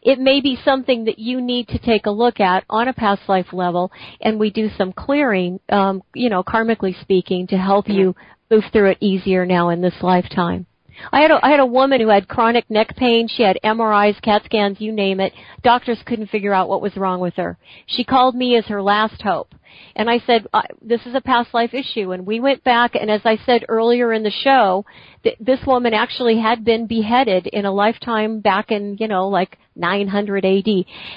[0.03, 3.23] It may be something that you need to take a look at on a past
[3.29, 3.91] life level,
[4.21, 8.15] and we do some clearing, um, you know, karmically speaking, to help you
[8.51, 10.67] move through it easier now in this lifetime.
[11.13, 13.29] I had a, I had a woman who had chronic neck pain.
[13.29, 15.33] She had MRIs, CAT scans, you name it.
[15.63, 17.59] Doctors couldn't figure out what was wrong with her.
[17.87, 19.55] She called me as her last hope.
[19.95, 20.47] And I said,
[20.83, 22.13] this is a past life issue.
[22.13, 24.85] And we went back, and as I said earlier in the show,
[25.23, 29.59] th- this woman actually had been beheaded in a lifetime back in, you know, like
[29.77, 30.69] 900 AD.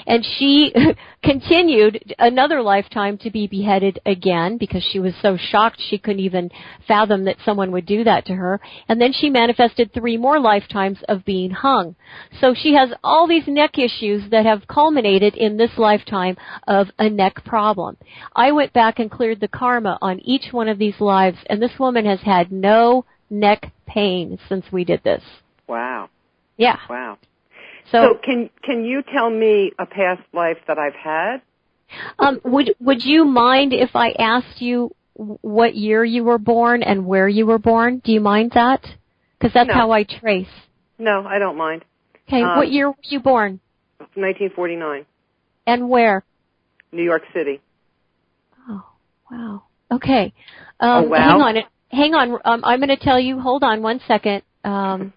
[0.06, 0.72] And she
[1.24, 6.50] continued another lifetime to be beheaded again because she was so shocked she couldn't even
[6.86, 8.60] fathom that someone would do that to her.
[8.88, 11.96] And then she manifested three more lifetimes of being hung.
[12.40, 16.36] So she has all these neck issues that have culminated in this lifetime
[16.66, 17.96] of a neck problem.
[18.34, 21.78] I went back and cleared the karma on each one of these lives and this
[21.78, 25.22] woman has had no neck pain since we did this.
[25.66, 26.10] Wow.
[26.56, 26.76] Yeah.
[26.88, 27.18] Wow.
[27.90, 31.42] So, So can can you tell me a past life that I've had?
[32.18, 37.06] um, would would you mind if I asked you what year you were born and
[37.06, 38.00] where you were born?
[38.04, 38.84] Do you mind that?
[39.38, 39.74] Because that's No.
[39.74, 40.48] how I trace.
[40.98, 41.84] No, I don't mind.
[42.28, 43.60] Okay, Um, what year were you born
[44.14, 45.06] 1949,
[45.66, 46.24] and where?
[46.92, 47.60] New York City.
[49.32, 49.62] Oh, wow.
[49.92, 50.32] Okay.
[50.80, 51.18] Um, Oh, wow.
[51.18, 51.56] Hang on.
[51.90, 52.38] Hang on.
[52.44, 53.40] Um, I'm going to tell you.
[53.40, 54.42] Hold on one second.
[54.64, 55.12] Um,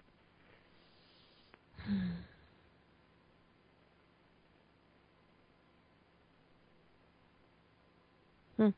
[8.56, 8.68] hmm.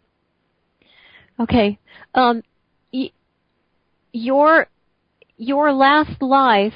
[1.40, 1.78] Okay.
[2.14, 2.42] Um,
[2.92, 3.12] y-
[4.12, 4.66] your
[5.38, 6.72] your last life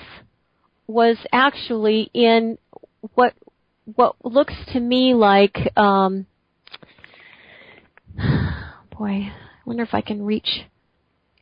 [0.87, 2.59] was actually in
[3.15, 3.35] what
[3.95, 6.27] what looks to me like um
[9.01, 9.33] boy i
[9.65, 10.67] wonder if i can reach.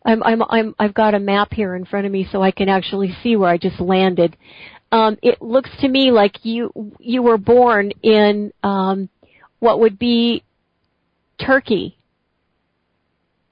[0.04, 2.68] I'm i'm i'm i've got a map here in front of me so i can
[2.68, 4.36] actually see where i just landed.
[4.92, 9.08] Um it looks to me like you you were born in um
[9.58, 10.44] what would be
[11.44, 11.98] turkey.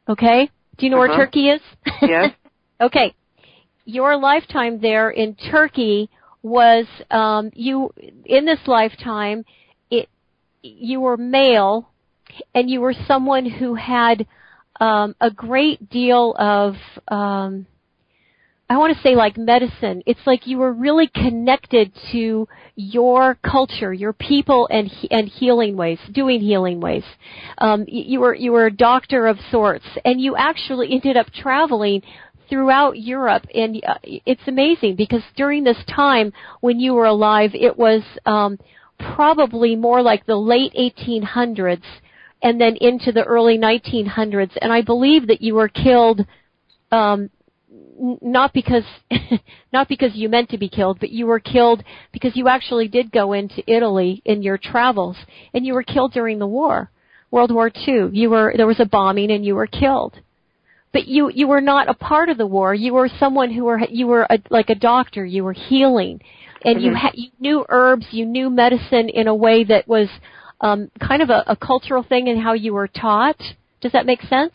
[0.09, 0.51] Okay?
[0.79, 1.09] Do you know Uh-huh.
[1.17, 1.61] where turkey is?
[2.01, 2.33] Yes.
[2.81, 3.13] okay.
[3.85, 6.11] Your lifetime there in Turkey
[6.43, 7.91] was um, you
[8.25, 9.45] in this lifetime
[9.91, 10.09] it
[10.63, 11.89] you were male
[12.55, 14.27] and you were someone who had
[14.81, 16.75] um, a great deal of
[17.09, 17.67] um,
[18.69, 20.03] I want to say like medicine.
[20.07, 26.01] It's like you were really connected to your culture, your people, and and healing ways,
[26.13, 27.05] doing healing ways.
[27.59, 32.03] Um, you were you were a doctor of sorts, and you actually ended up traveling
[32.49, 37.79] throughout Europe, and uh, it's amazing because during this time when you were alive, it
[37.79, 38.59] was um,
[38.99, 41.83] probably more like the late 1800s
[42.43, 46.27] and then into the early 1900s, and I believe that you were killed.
[46.93, 47.31] Um,
[47.71, 48.85] n- not because
[49.73, 51.83] not because you meant to be killed, but you were killed
[52.13, 55.17] because you actually did go into Italy in your travels,
[55.55, 56.91] and you were killed during the war,
[57.31, 58.11] World War II.
[58.13, 60.21] You were there was a bombing, and you were killed
[60.93, 62.75] but you you were not a part of the war.
[62.75, 65.27] You were someone who were you were a, like a doctor.
[65.27, 66.23] You were healing,
[66.65, 66.97] and you Mhm.
[66.97, 68.07] ha- you knew herbs.
[68.13, 70.09] You knew medicine in a way that was
[70.61, 73.41] um, kind of a, a cultural thing in how you were taught.
[73.81, 74.53] Does that make sense?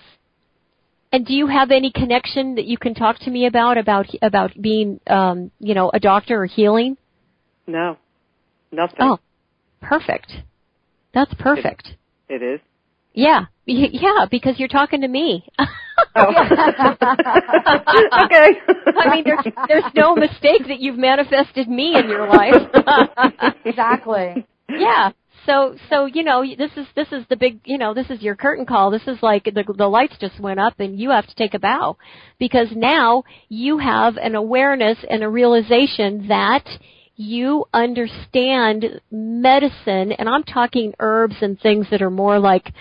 [1.12, 4.52] And do you have any connection that you can talk to me about about about
[4.60, 6.98] being um, you know a doctor or healing?
[7.68, 7.98] No.
[8.72, 8.98] Nothing.
[9.02, 9.20] Oh,
[9.82, 10.32] perfect.
[11.14, 11.90] That's perfect.
[12.30, 12.62] It is.
[13.14, 15.46] Yeah, yeah, because you're talking to me.
[15.60, 15.66] Oh.
[16.16, 16.32] okay.
[18.98, 22.70] I mean, there's there's no mistake that you've manifested me in your life.
[23.66, 24.48] exactly.
[24.70, 25.12] yeah.
[25.46, 28.36] So so you know this is this is the big you know this is your
[28.36, 28.92] curtain call.
[28.92, 31.60] This is like the the lights just went up and you have to take a
[31.60, 31.98] bow
[32.40, 36.66] because now you have an awareness and a realization that
[37.16, 42.72] you understand medicine and I'm talking herbs and things that are more like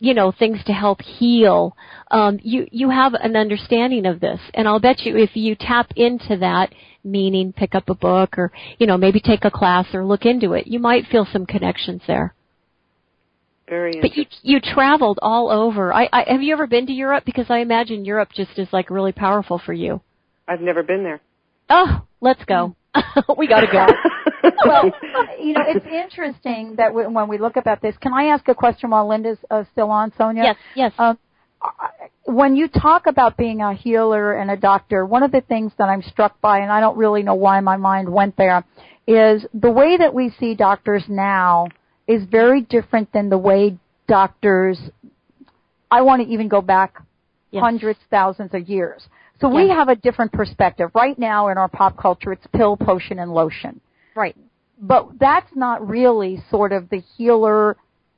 [0.00, 1.76] you know things to help heal
[2.10, 4.40] um you you have an understanding of this.
[4.54, 6.72] And i'll bet you if you tap into that
[7.04, 10.52] meaning pick up a book or you know maybe take a class or look into
[10.52, 12.34] it you might feel some connections there.
[13.68, 15.92] Very but you you traveled all over.
[15.92, 17.24] I, I have you ever been to europe?
[17.24, 20.00] Because i imagine europe just is like really powerful for you.
[20.46, 21.20] I've never been there.
[21.68, 22.74] Oh let's go.
[23.36, 23.86] We got to go
[24.42, 24.84] well,
[25.40, 28.54] you know, it's interesting that we, when we look about this, can I ask a
[28.54, 30.44] question while Linda's uh, still on, Sonja?
[30.44, 30.92] Yes, yes.
[30.98, 31.18] Um,
[32.24, 35.88] when you talk about being a healer and a doctor, one of the things that
[35.88, 38.64] I'm struck by, and I don't really know why my mind went there,
[39.06, 41.68] is the way that we see doctors now
[42.06, 44.78] is very different than the way doctors,
[45.90, 47.02] I want to even go back
[47.50, 47.62] yes.
[47.62, 49.02] hundreds, thousands of years.
[49.40, 50.90] So we have a different perspective.
[50.94, 53.80] Right now in our pop culture, it's pill, potion, and lotion.
[54.18, 54.36] Right.
[54.80, 57.76] But that's not really sort of the healer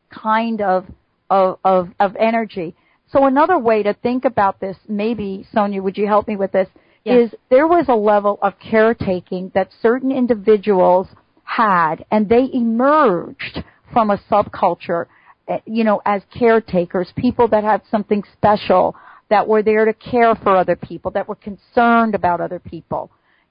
[0.09, 0.87] kind of,
[1.29, 2.75] of, of, of energy.
[3.13, 6.69] So another way to think about this, maybe, Sonja, would you help me with this,
[7.05, 7.33] yes.
[7.33, 11.07] is there was a level of caretaking that certain individuals
[11.45, 15.05] had and they emerged from a subculture,
[15.49, 18.97] eh, you know, as caretakers, people that had something special,
[19.29, 23.11] that were there to care for other people, that were concerned about other people.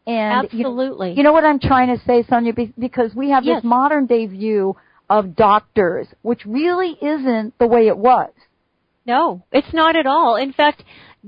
[0.09, 3.57] And absolutely, you, you know what I'm trying to say, Sonja, because we have yes.
[3.57, 4.75] this modern day view
[5.09, 8.31] of doctors, which really isn't the way it was.
[9.05, 10.35] No, it's not at all.
[10.35, 10.83] In fact,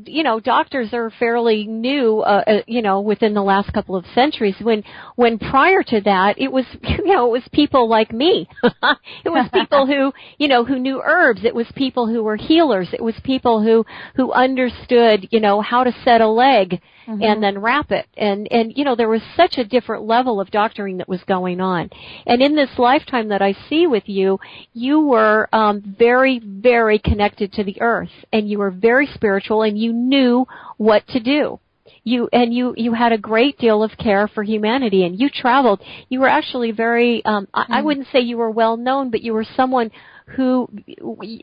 [0.05, 4.05] you know, doctors are fairly new, uh, uh, you know, within the last couple of
[4.15, 4.55] centuries.
[4.61, 4.83] When,
[5.15, 8.47] when prior to that, it was, you know, it was people like me.
[8.63, 11.41] it was people who, you know, who knew herbs.
[11.43, 12.89] It was people who were healers.
[12.93, 13.85] It was people who,
[14.15, 17.21] who understood, you know, how to set a leg mm-hmm.
[17.21, 18.07] and then wrap it.
[18.15, 21.59] And, and, you know, there was such a different level of doctoring that was going
[21.59, 21.89] on.
[22.25, 24.39] And in this lifetime that I see with you,
[24.73, 29.77] you were, um, very, very connected to the earth and you were very spiritual and
[29.81, 30.45] you knew
[30.77, 31.59] what to do
[32.03, 35.81] you and you you had a great deal of care for humanity and you traveled
[36.09, 37.85] you were actually very um I, I mm-hmm.
[37.85, 39.91] wouldn't say you were well known but you were someone
[40.25, 40.67] who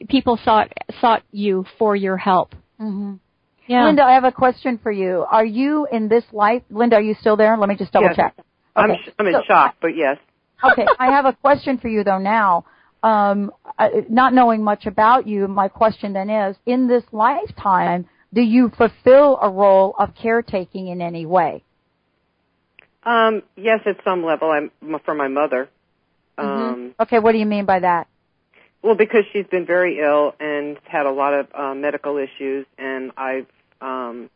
[0.09, 3.15] people sought sought you for your help mm-hmm.
[3.67, 3.85] yeah.
[3.85, 5.27] Linda, I have a question for you.
[5.31, 6.63] Are you in this life?
[6.71, 7.55] Linda, are you still there?
[7.59, 8.17] Let me just double yes.
[8.17, 8.35] check.
[8.39, 8.93] Okay.
[8.93, 10.17] I'm, I'm in so, shock, but yes.
[10.73, 12.65] okay, I have a question for you though now.
[13.03, 13.53] Um,
[14.09, 19.39] not knowing much about you, my question then is, in this lifetime, do you fulfill
[19.41, 21.63] a role of caretaking in any way?
[23.05, 24.51] Um, yes, at some level.
[24.51, 24.71] I'm
[25.05, 25.69] for my mother.
[26.39, 26.63] Mm-hmm.
[26.63, 28.07] Um, okay, what do you mean by that?
[28.83, 33.13] Well, because she's been very ill and had a lot of uh, medical issues, and
[33.17, 33.47] I've
[33.81, 34.31] um,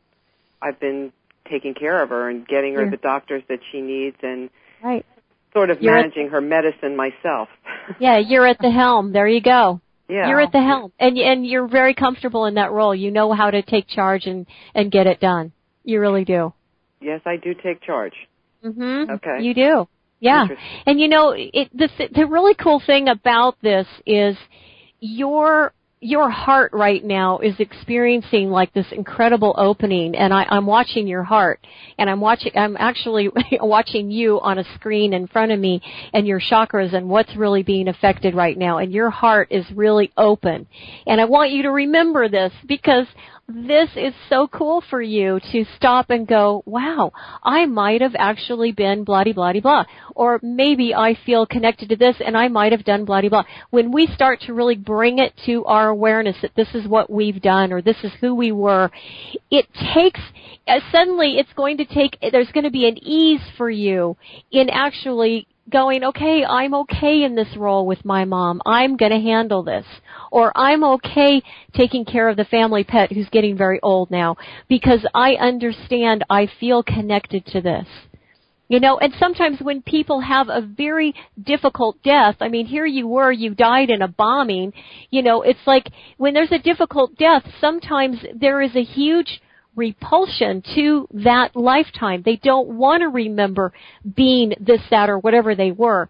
[0.61, 1.13] I've been
[1.49, 4.51] taking care of her and getting her the doctors that she needs, and
[4.83, 5.05] right.
[5.53, 7.49] sort of you're managing at, her medicine myself.
[8.01, 9.13] yeah, you're at the helm.
[9.13, 9.81] There you go.
[10.09, 10.29] Yeah.
[10.29, 12.95] You're at the helm, and and you're very comfortable in that role.
[12.95, 15.53] You know how to take charge and and get it done.
[15.85, 16.53] You really do.
[17.01, 18.15] Yes, I do take charge.
[18.65, 19.11] Mhm.
[19.11, 19.43] Okay.
[19.43, 19.89] You do.
[20.21, 20.47] Yeah.
[20.87, 24.37] And you know, it the the really cool thing about this is
[25.01, 25.73] your
[26.03, 31.23] your heart right now is experiencing like this incredible opening and I, I'm watching your
[31.23, 31.65] heart
[31.97, 33.31] and I'm watching I'm actually
[33.61, 35.81] watching you on a screen in front of me
[36.13, 40.11] and your chakras and what's really being affected right now and your heart is really
[40.17, 40.67] open.
[41.07, 43.07] And I want you to remember this because
[43.55, 48.73] this is so cool for you to stop and go, wow, I might have actually
[48.73, 49.85] been blah blah blah.
[50.15, 53.45] Or maybe I feel connected to this and I might have done blah blah.
[53.71, 57.41] When we start to really bring it to our awareness that this is what we've
[57.41, 58.91] done or this is who we were,
[59.51, 60.21] it takes,
[60.67, 64.17] uh, suddenly it's going to take, there's going to be an ease for you
[64.51, 68.61] in actually going, okay, I'm okay in this role with my mom.
[68.67, 69.87] I'm going to handle this.
[70.31, 71.43] Or I'm okay
[71.75, 74.37] taking care of the family pet who's getting very old now
[74.69, 77.87] because I understand I feel connected to this.
[78.69, 83.07] You know, and sometimes when people have a very difficult death, I mean, here you
[83.07, 84.73] were, you died in a bombing,
[85.11, 89.43] you know, it's like when there's a difficult death, sometimes there is a huge
[89.77, 92.23] repulsion to that lifetime.
[92.25, 93.73] They don't want to remember
[94.17, 96.09] being this, that, or whatever they were.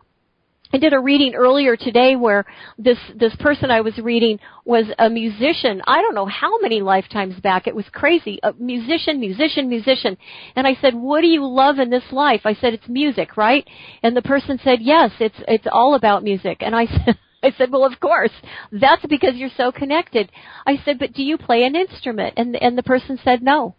[0.75, 2.47] I did a reading earlier today where
[2.79, 5.83] this this person I was reading was a musician.
[5.87, 7.67] I don't know how many lifetimes back.
[7.67, 8.41] It was crazy.
[8.43, 10.17] A musician, musician, musician.
[10.57, 13.69] And I said, "What do you love in this life?" I said, "It's music, right?"
[14.03, 17.73] And the person said, "Yes, it's it's all about music." And I said I said,
[17.73, 18.33] well, of course.
[18.71, 20.31] That's because you're so connected.
[20.67, 22.35] I said, but do you play an instrument?
[22.37, 23.75] And and the person said no.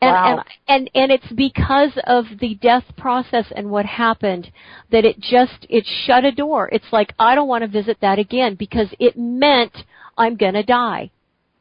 [0.00, 0.44] And, wow.
[0.68, 4.50] and and and it's because of the death process and what happened
[4.90, 6.68] that it just it shut a door.
[6.72, 9.76] It's like I don't want to visit that again because it meant
[10.18, 11.12] I'm going to die.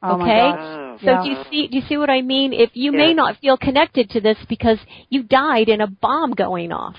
[0.04, 0.52] Oh my okay?
[0.58, 1.02] gosh.
[1.02, 1.24] So Yeah.
[1.24, 2.54] do you see do you see what I mean?
[2.54, 4.80] If you may not feel connected to this because
[5.10, 6.98] you died in a bomb going off.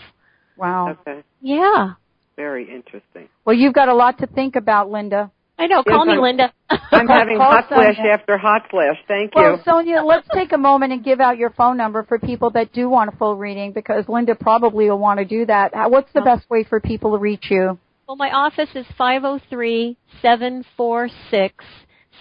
[0.56, 0.90] Wow.
[0.90, 1.22] Okay.
[1.40, 1.94] Yeah.
[2.36, 3.28] Very interesting.
[3.44, 5.30] Well, you've got a lot to think about, Linda.
[5.58, 5.82] I know.
[5.86, 6.52] Yes, Call me I'm- Linda.
[6.70, 8.96] I'm having Call hot flash after hot flash.
[9.06, 9.42] Thank you.
[9.42, 12.72] Well, Sonja, let's take a moment and give out your phone number for people that
[12.72, 15.74] do want a full reading because Linda probably will want to do that.
[15.74, 16.24] How- What's the Oh.
[16.24, 17.78] best way for people to reach you?
[18.08, 21.64] Well, my office is five zero three seven four six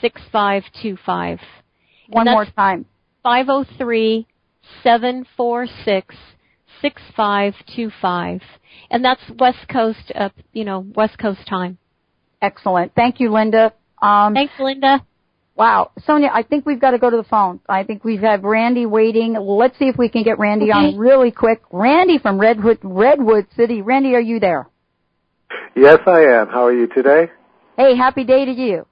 [0.02, 1.40] six five two five.
[2.10, 2.86] One more time.
[3.24, 4.28] Five zero three
[4.84, 6.16] seven four six
[6.82, 8.42] six five two five,
[8.90, 10.12] and that's West Coast.
[10.14, 11.78] Uh, you know, West Coast time.
[12.42, 12.94] Excellent.
[12.96, 13.74] Thank you, Linda.
[14.02, 15.06] Um, Thanks, Linda.
[15.56, 15.92] Wow.
[16.08, 17.60] Sonja, I think we've got to go to the phone.
[17.70, 19.34] I think we've had Randy waiting.
[19.34, 21.62] Let's see if we can get Randy on really quick.
[21.72, 23.82] Randy from Redwood, Redwood City.
[23.82, 24.68] Randy, are you there?
[25.76, 26.48] Yes, I am.
[26.48, 27.30] How are you today?
[27.78, 28.86] Hey, happy day to you.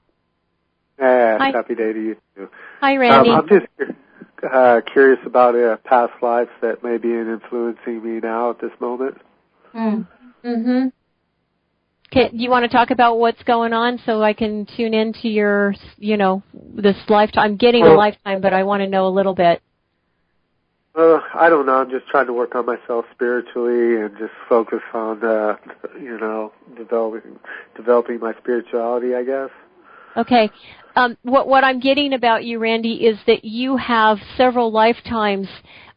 [0.97, 1.51] And Hi.
[1.51, 2.49] happy day to you too.
[2.81, 3.29] Hi, Randy.
[3.29, 3.65] Um, I'm just
[4.43, 9.17] uh, curious about uh, past lives that may be influencing me now at this moment.
[9.75, 10.87] Mm-hmm.
[12.11, 15.75] Can, you want to talk about what's going on so I can tune into your,
[15.97, 17.51] you know, this lifetime?
[17.51, 19.61] I'm getting a lifetime, but I want to know a little bit.
[20.95, 21.75] Uh, I don't know.
[21.75, 25.55] I'm just trying to work on myself spiritually and just focus on, uh,
[26.01, 27.39] you know, developing
[27.75, 29.13] developing my spirituality.
[29.13, 29.49] I guess.
[30.17, 30.49] Okay.
[30.95, 35.47] Um, what what I'm getting about you, Randy, is that you have several lifetimes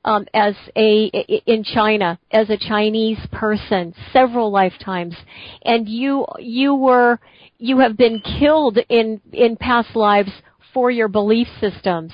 [0.04, 1.06] um, as a
[1.46, 5.16] in China as a Chinese person, several lifetimes,
[5.64, 7.18] and you you were
[7.58, 10.30] you have been killed in in past lives
[10.74, 12.12] for your belief systems.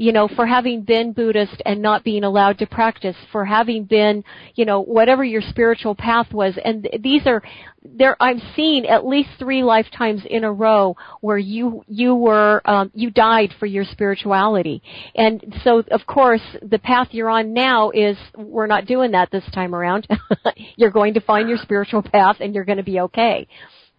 [0.00, 4.24] You know, for having been Buddhist and not being allowed to practice, for having been,
[4.54, 7.42] you know, whatever your spiritual path was, and these are
[7.84, 12.90] there I'm seeing at least three lifetimes in a row where you you were um,
[12.94, 14.82] you died for your spirituality,
[15.14, 19.44] and so of course the path you're on now is we're not doing that this
[19.52, 20.08] time around.
[20.76, 23.46] you're going to find your spiritual path, and you're going to be okay.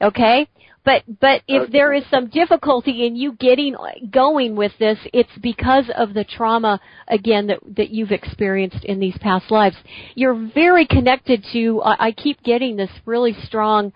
[0.01, 0.47] Okay.
[0.83, 1.71] But but if Okay.
[1.71, 3.75] there is some difficulty in you getting
[4.09, 9.17] going with this, it's because of the trauma again that that you've experienced in these
[9.19, 9.75] past lives.
[10.15, 11.81] You're very connected to.
[11.83, 13.93] I I keep getting this really strong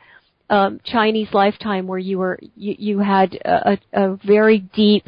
[0.49, 5.07] um, Chinese lifetime where you were you, you had a, a a very deep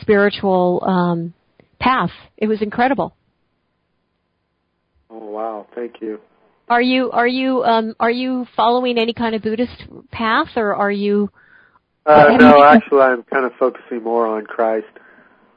[0.00, 1.34] spiritual um,
[1.78, 2.10] path.
[2.36, 3.14] It was incredible.
[5.08, 5.66] Oh wow!
[5.74, 6.18] Thank you.
[6.68, 10.90] Are you are you um, are you following any kind of Buddhist path, or are
[10.90, 11.28] you?
[12.06, 14.86] Uh, no, you- actually, I'm kind of focusing more on Christ.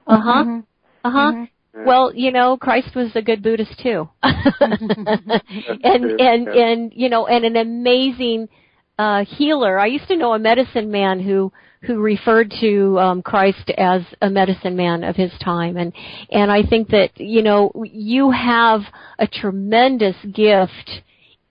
[0.07, 0.43] Uh huh.
[0.43, 0.63] Mhm.
[1.03, 1.31] Uh huh.
[1.31, 1.49] Mhm.
[1.85, 7.45] Well, you know, Christ was a good Buddhist too, and and and you know, and
[7.45, 8.49] an amazing
[8.97, 9.79] uh healer.
[9.79, 11.51] I used to know a medicine man who
[11.85, 15.93] who referred to um Christ as a medicine man of his time, and
[16.29, 18.81] and I think that you know you have
[19.19, 21.01] a tremendous gift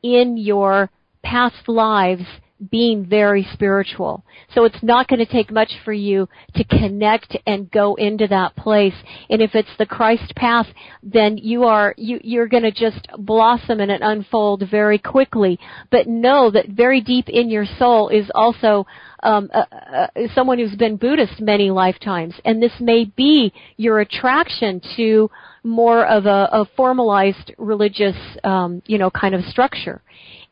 [0.02, 0.90] in your
[1.22, 2.26] past lives
[2.70, 4.24] being very spiritual.
[4.54, 8.54] So it's not going to take much for you to connect and go into that
[8.56, 8.94] place.
[9.28, 10.66] And if it's the Christ path,
[11.02, 15.58] then you are, you, you're going to just blossom and it unfold very quickly.
[15.90, 18.86] But know that very deep in your soul is also
[19.22, 24.80] um, uh, uh, someone who's been Buddhist many lifetimes, and this may be your attraction
[24.96, 25.30] to
[25.64, 30.02] more of a, a formalized religious, um, you know, kind of structure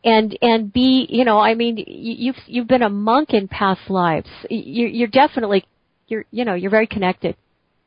[0.05, 4.29] and and be you know I mean you've you've been a monk in past lives.
[4.51, 5.65] You, you're definitely
[6.09, 7.37] you're you know you're very connected.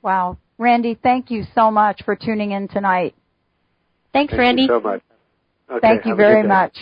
[0.01, 0.37] Wow.
[0.57, 3.13] Randy, thank you so much for tuning in tonight.
[4.13, 4.61] Thanks, Thank Randy.
[4.63, 5.01] you so much.
[5.69, 6.77] Okay, Thank you have a good very much.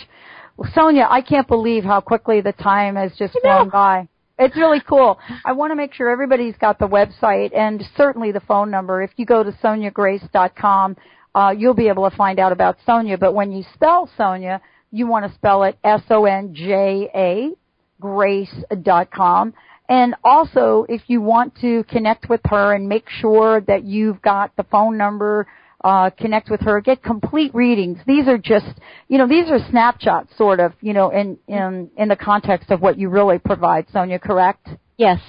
[0.58, 4.08] Well, Sonja, I can't believe how quickly the time has just I flown by.
[4.40, 5.20] It's really cool.
[5.46, 9.04] I want to make sure everybody's got the website and certainly the phone number.
[9.04, 10.98] If you go to sonjagrace.com,
[11.36, 13.20] uh, you'll be able to find out about Sonja.
[13.20, 14.60] But when you spell Sonja,
[14.92, 17.52] you want to spell it S-O-N-J-A,
[18.00, 19.54] grace.com.
[19.90, 24.56] And also, if you want to connect with her and make sure that you've got
[24.56, 25.46] the phone number,
[25.84, 28.00] uh, connect with her, get complete readings.
[28.08, 28.80] These are just,
[29.10, 32.82] you know, these are snapshots, sort of, you know, in in in the context of
[32.82, 33.88] what you really provide.
[33.90, 34.68] Sonja, correct?
[34.98, 35.20] Yes,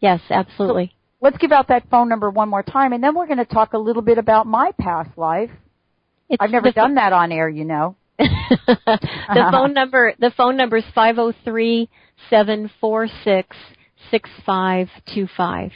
[0.00, 0.94] yes, absolutely.
[1.20, 3.72] Let's give out that phone number one more time, and then we're going to talk
[3.72, 5.50] a little bit about my past life.
[6.28, 7.96] It's I've never done that on air, you know.
[8.18, 11.88] the phone number the phone number is five zero three
[12.30, 13.56] seven four six
[14.10, 15.70] six five two five.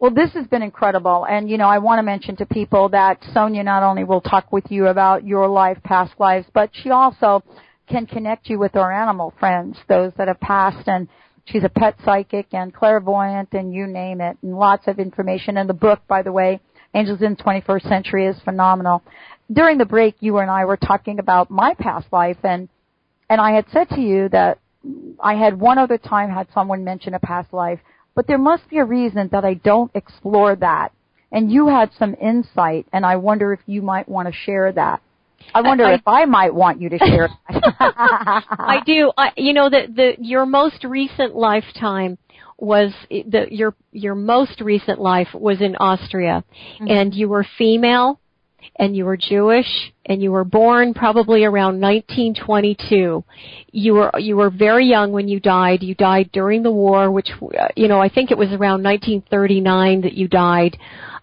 [0.00, 3.20] Well, this has been incredible, and you know, I want to mention to people that
[3.34, 7.42] Sonja not only will talk with you about your life, past lives, but she also
[7.88, 11.08] can connect you with our animal friends, those that have passed, and
[11.46, 14.36] she's a pet psychic and clairvoyant and you name it.
[14.42, 15.56] And lots of information.
[15.56, 16.60] And the book, by the way,
[16.94, 19.02] Angels in the 21st Century is phenomenal.
[19.52, 22.38] During the break, you and I were talking about my past life.
[22.42, 22.68] And,
[23.28, 24.58] and I had said to you that
[25.22, 27.80] I had one other time had someone mention a past life,
[28.18, 30.90] but there must be a reason that I don't explore that.
[31.30, 35.00] And you had some insight and I wonder if you might want to share that.
[35.54, 37.28] I wonder I, if I might want you to share.
[37.48, 39.12] I do.
[39.16, 42.18] I, you know, the the your most recent lifetime
[42.58, 46.42] was the your your most recent life was in Austria,
[46.74, 46.88] mm-hmm.
[46.88, 48.18] and you were female,
[48.76, 53.24] and you were Jewish, and you were born probably around 1922.
[53.72, 55.82] You were you were very young when you died.
[55.82, 57.30] You died during the war, which
[57.76, 60.78] you know I think it was around 1939 that you died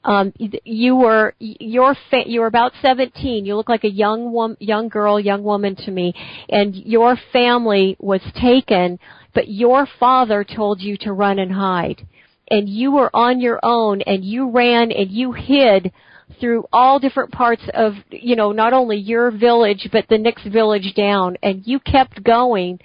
[0.05, 3.45] um, you were your fa- you were about 17.
[3.45, 6.13] You look like a young wom- young girl, young woman to me,
[6.47, 8.99] and your family was taken,
[9.33, 12.07] but your father told you to run and hide,
[12.51, 15.91] and you were on your own, and you ran and you hid
[16.39, 20.93] through all different parts of you know not only your village but the next village
[20.95, 22.79] down, and you kept going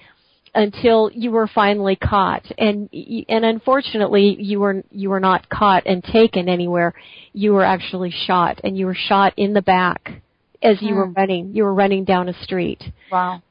[0.55, 2.45] until you were finally caught.
[2.59, 2.89] And
[3.29, 6.95] and unfortunately you were you were not caught and taken anywhere.
[7.33, 10.23] You were actually shot and you were shot in the back
[10.63, 11.15] as you were hmm.
[11.15, 11.55] running.
[11.55, 12.83] You were running down a street.
[13.11, 13.43] Wow.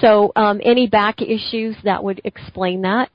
[0.00, 3.10] So um any back issues that would explain that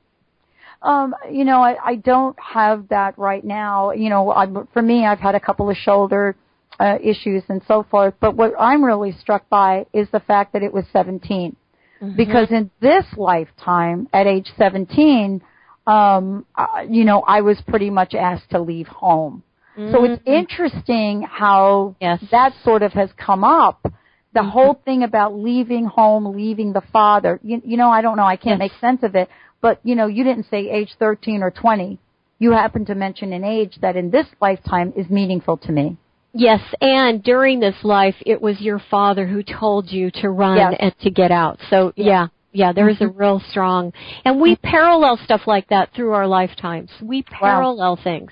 [0.81, 5.05] um you know i i don't have that right now you know I, for me
[5.05, 6.35] i've had a couple of shoulder
[6.79, 10.63] uh, issues and so forth but what i'm really struck by is the fact that
[10.63, 11.55] it was 17
[12.01, 12.15] Mm-hmm.
[12.15, 15.41] Because in this lifetime, at age 17,
[15.85, 19.43] um, uh, you know, I was pretty much asked to leave home.
[19.77, 19.93] Mm-hmm.
[19.93, 20.31] So it's mm-hmm.
[20.31, 22.23] interesting how yes.
[22.31, 23.81] that sort of has come up.
[23.83, 24.49] The mm-hmm.
[24.49, 27.39] whole thing about leaving home, leaving the father.
[27.43, 28.23] You, you know, I don't know.
[28.23, 28.71] I can't yes.
[28.71, 29.27] make sense of it.
[29.61, 31.99] But you know, you didn't say age 13 or 20.
[32.39, 35.97] You happened to mention an age that in this lifetime is meaningful to me.
[36.31, 40.75] Yes, and during this life, it was your father who told you to run yes.
[40.79, 41.59] and to get out.
[41.69, 43.19] So yeah, yeah, yeah there is a mm-hmm.
[43.19, 43.93] real strong,
[44.23, 44.67] and we mm-hmm.
[44.67, 46.91] parallel stuff like that through our lifetimes.
[47.01, 48.03] We parallel wow.
[48.03, 48.31] things.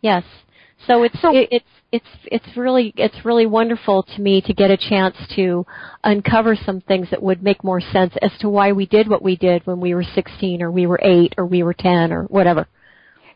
[0.00, 0.24] Yes.
[0.86, 4.70] So it's so, it, it's it's it's really it's really wonderful to me to get
[4.70, 5.66] a chance to
[6.04, 9.36] uncover some things that would make more sense as to why we did what we
[9.36, 12.68] did when we were 16 or we were 8 or we were 10 or whatever.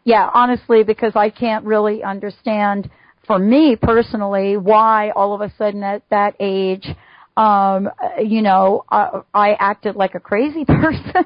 [0.05, 2.91] Yeah, honestly because I can't really understand
[3.27, 6.87] for me personally why all of a sudden at that age
[7.37, 7.91] um
[8.23, 11.25] you know uh, i acted like a crazy person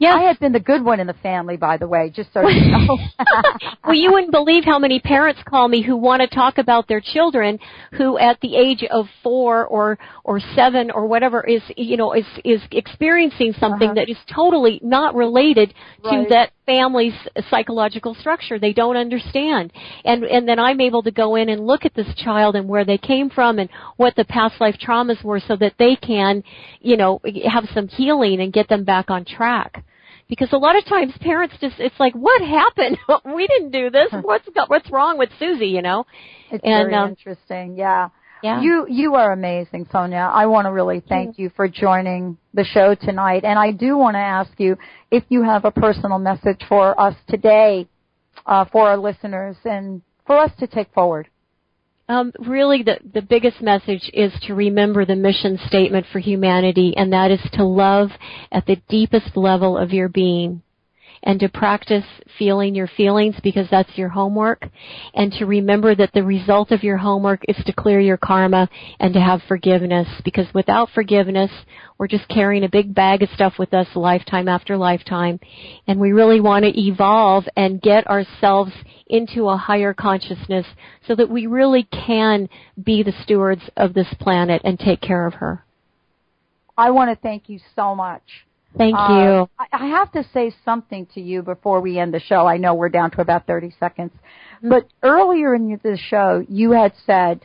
[0.00, 2.46] yeah i had been the good one in the family by the way just so
[2.48, 2.98] you know
[3.84, 7.00] well you wouldn't believe how many parents call me who want to talk about their
[7.00, 7.58] children
[7.92, 12.26] who at the age of 4 or or 7 or whatever is you know is
[12.44, 13.94] is experiencing something uh-huh.
[13.94, 15.72] that is totally not related
[16.04, 16.24] right.
[16.24, 17.14] to that family's
[17.48, 18.58] psychological structure.
[18.58, 19.72] They don't understand.
[20.04, 22.84] And, and then I'm able to go in and look at this child and where
[22.84, 26.42] they came from and what the past life traumas were so that they can,
[26.80, 29.84] you know, have some healing and get them back on track.
[30.28, 32.98] Because a lot of times parents just, it's like, what happened?
[33.24, 34.08] we didn't do this.
[34.22, 36.04] What's, what's wrong with Susie, you know?
[36.50, 37.76] It's and, very um, interesting.
[37.76, 38.08] Yeah.
[38.42, 38.60] Yeah.
[38.60, 40.30] You you are amazing, Sonja.
[40.32, 44.14] I want to really thank you for joining the show tonight, and I do want
[44.14, 44.76] to ask you
[45.10, 47.88] if you have a personal message for us today,
[48.46, 51.28] uh, for our listeners, and for us to take forward.
[52.08, 57.12] Um, really, the the biggest message is to remember the mission statement for humanity, and
[57.12, 58.10] that is to love
[58.50, 60.62] at the deepest level of your being
[61.22, 62.04] and to practice
[62.38, 64.68] feeling your feelings because that's your homework
[65.14, 68.68] and to remember that the result of your homework is to clear your karma
[69.00, 71.50] and to have forgiveness because without forgiveness
[71.98, 75.40] we're just carrying a big bag of stuff with us lifetime after lifetime
[75.86, 78.72] and we really want to evolve and get ourselves
[79.08, 80.66] into a higher consciousness
[81.06, 82.48] so that we really can
[82.82, 85.64] be the stewards of this planet and take care of her.
[86.76, 88.22] I want to thank you so much
[88.76, 89.50] Thank uh, you.
[89.58, 92.46] I, I have to say something to you before we end the show.
[92.46, 94.12] I know we're down to about 30 seconds.
[94.12, 94.68] Mm-hmm.
[94.68, 97.40] But earlier in the show, you had said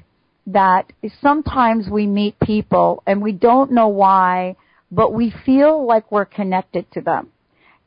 [0.47, 4.57] that sometimes we meet people and we don't know why,
[4.91, 7.29] but we feel like we're connected to them.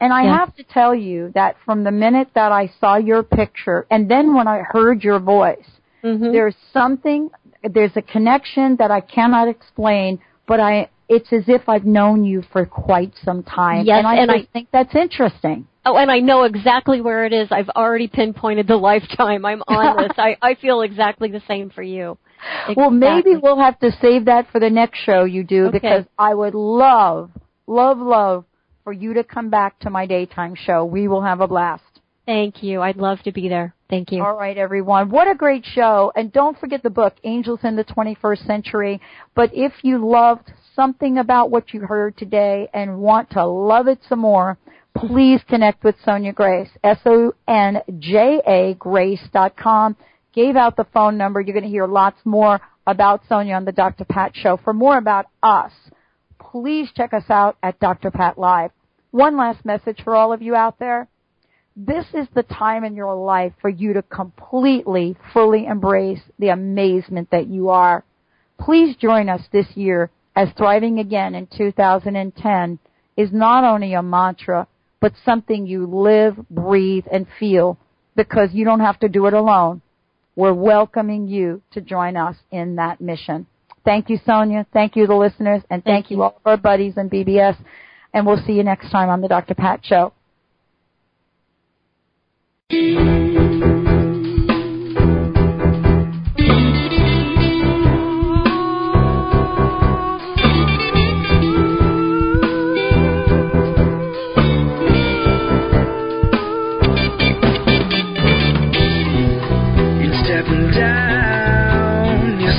[0.00, 0.38] And I yes.
[0.38, 4.34] have to tell you that from the minute that I saw your picture and then
[4.34, 5.66] when I heard your voice,
[6.04, 6.32] mm-hmm.
[6.32, 7.30] there's something,
[7.62, 12.42] there's a connection that I cannot explain, but I it's as if I've known you
[12.52, 13.86] for quite some time.
[13.86, 15.66] Yes, and I, and I think that's interesting.
[15.84, 17.48] Oh, and I know exactly where it is.
[17.50, 20.12] I've already pinpointed the lifetime I'm on this.
[20.18, 22.18] I, I feel exactly the same for you.
[22.38, 22.74] Exactly.
[22.76, 25.78] Well, maybe we'll have to save that for the next show you do okay.
[25.78, 27.30] because I would love,
[27.66, 28.44] love, love
[28.84, 30.84] for you to come back to my daytime show.
[30.84, 31.82] We will have a blast.
[32.26, 32.82] Thank you.
[32.82, 33.74] I'd love to be there.
[33.88, 34.22] Thank you.
[34.22, 35.10] All right, everyone.
[35.10, 36.12] What a great show.
[36.16, 39.00] And don't forget the book, Angels in the 21st Century.
[39.36, 43.98] But if you loved something about what you heard today and want to love it
[44.08, 44.58] some more,
[44.94, 49.96] please connect with Sonja Grace, S-O-N-J-A Grace.com.
[50.32, 51.40] Gave out the phone number.
[51.40, 54.04] You're going to hear lots more about Sonja on the Dr.
[54.04, 54.58] Pat Show.
[54.62, 55.72] For more about us,
[56.38, 58.10] please check us out at Dr.
[58.10, 58.70] Pat Live.
[59.10, 61.08] One last message for all of you out there.
[61.74, 67.30] This is the time in your life for you to completely, fully embrace the amazement
[67.32, 68.04] that you are.
[68.58, 72.78] Please join us this year as Thriving Again in 2010
[73.16, 74.68] is not only a mantra,
[75.00, 77.78] but something you live, breathe, and feel
[78.14, 79.80] because you don't have to do it alone.
[80.36, 83.46] We're welcoming you to join us in that mission.
[83.84, 84.66] Thank you, Sonja.
[84.72, 87.56] Thank you, the listeners, and thank, thank you all of our buddies in BBS.
[88.12, 89.54] And we'll see you next time on the Dr.
[89.54, 90.12] Pat Show.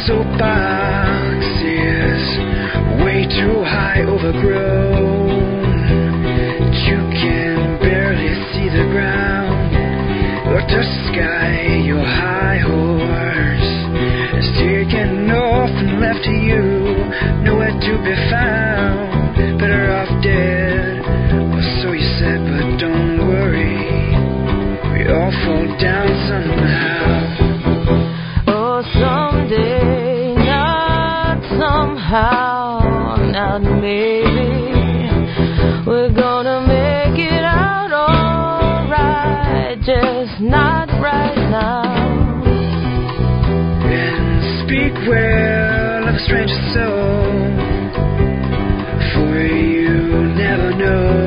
[0.07, 2.23] pencil boxes,
[3.03, 5.27] way too high overgrown.
[6.87, 9.75] You can barely see the ground
[10.47, 11.83] or the sky.
[11.83, 13.71] Your high horse
[14.39, 16.63] is taken off and left to you,
[17.43, 18.15] nowhere to be
[40.39, 42.43] not right now.
[43.89, 47.31] And speak well of a stranger's soul,
[49.13, 51.26] for you never know.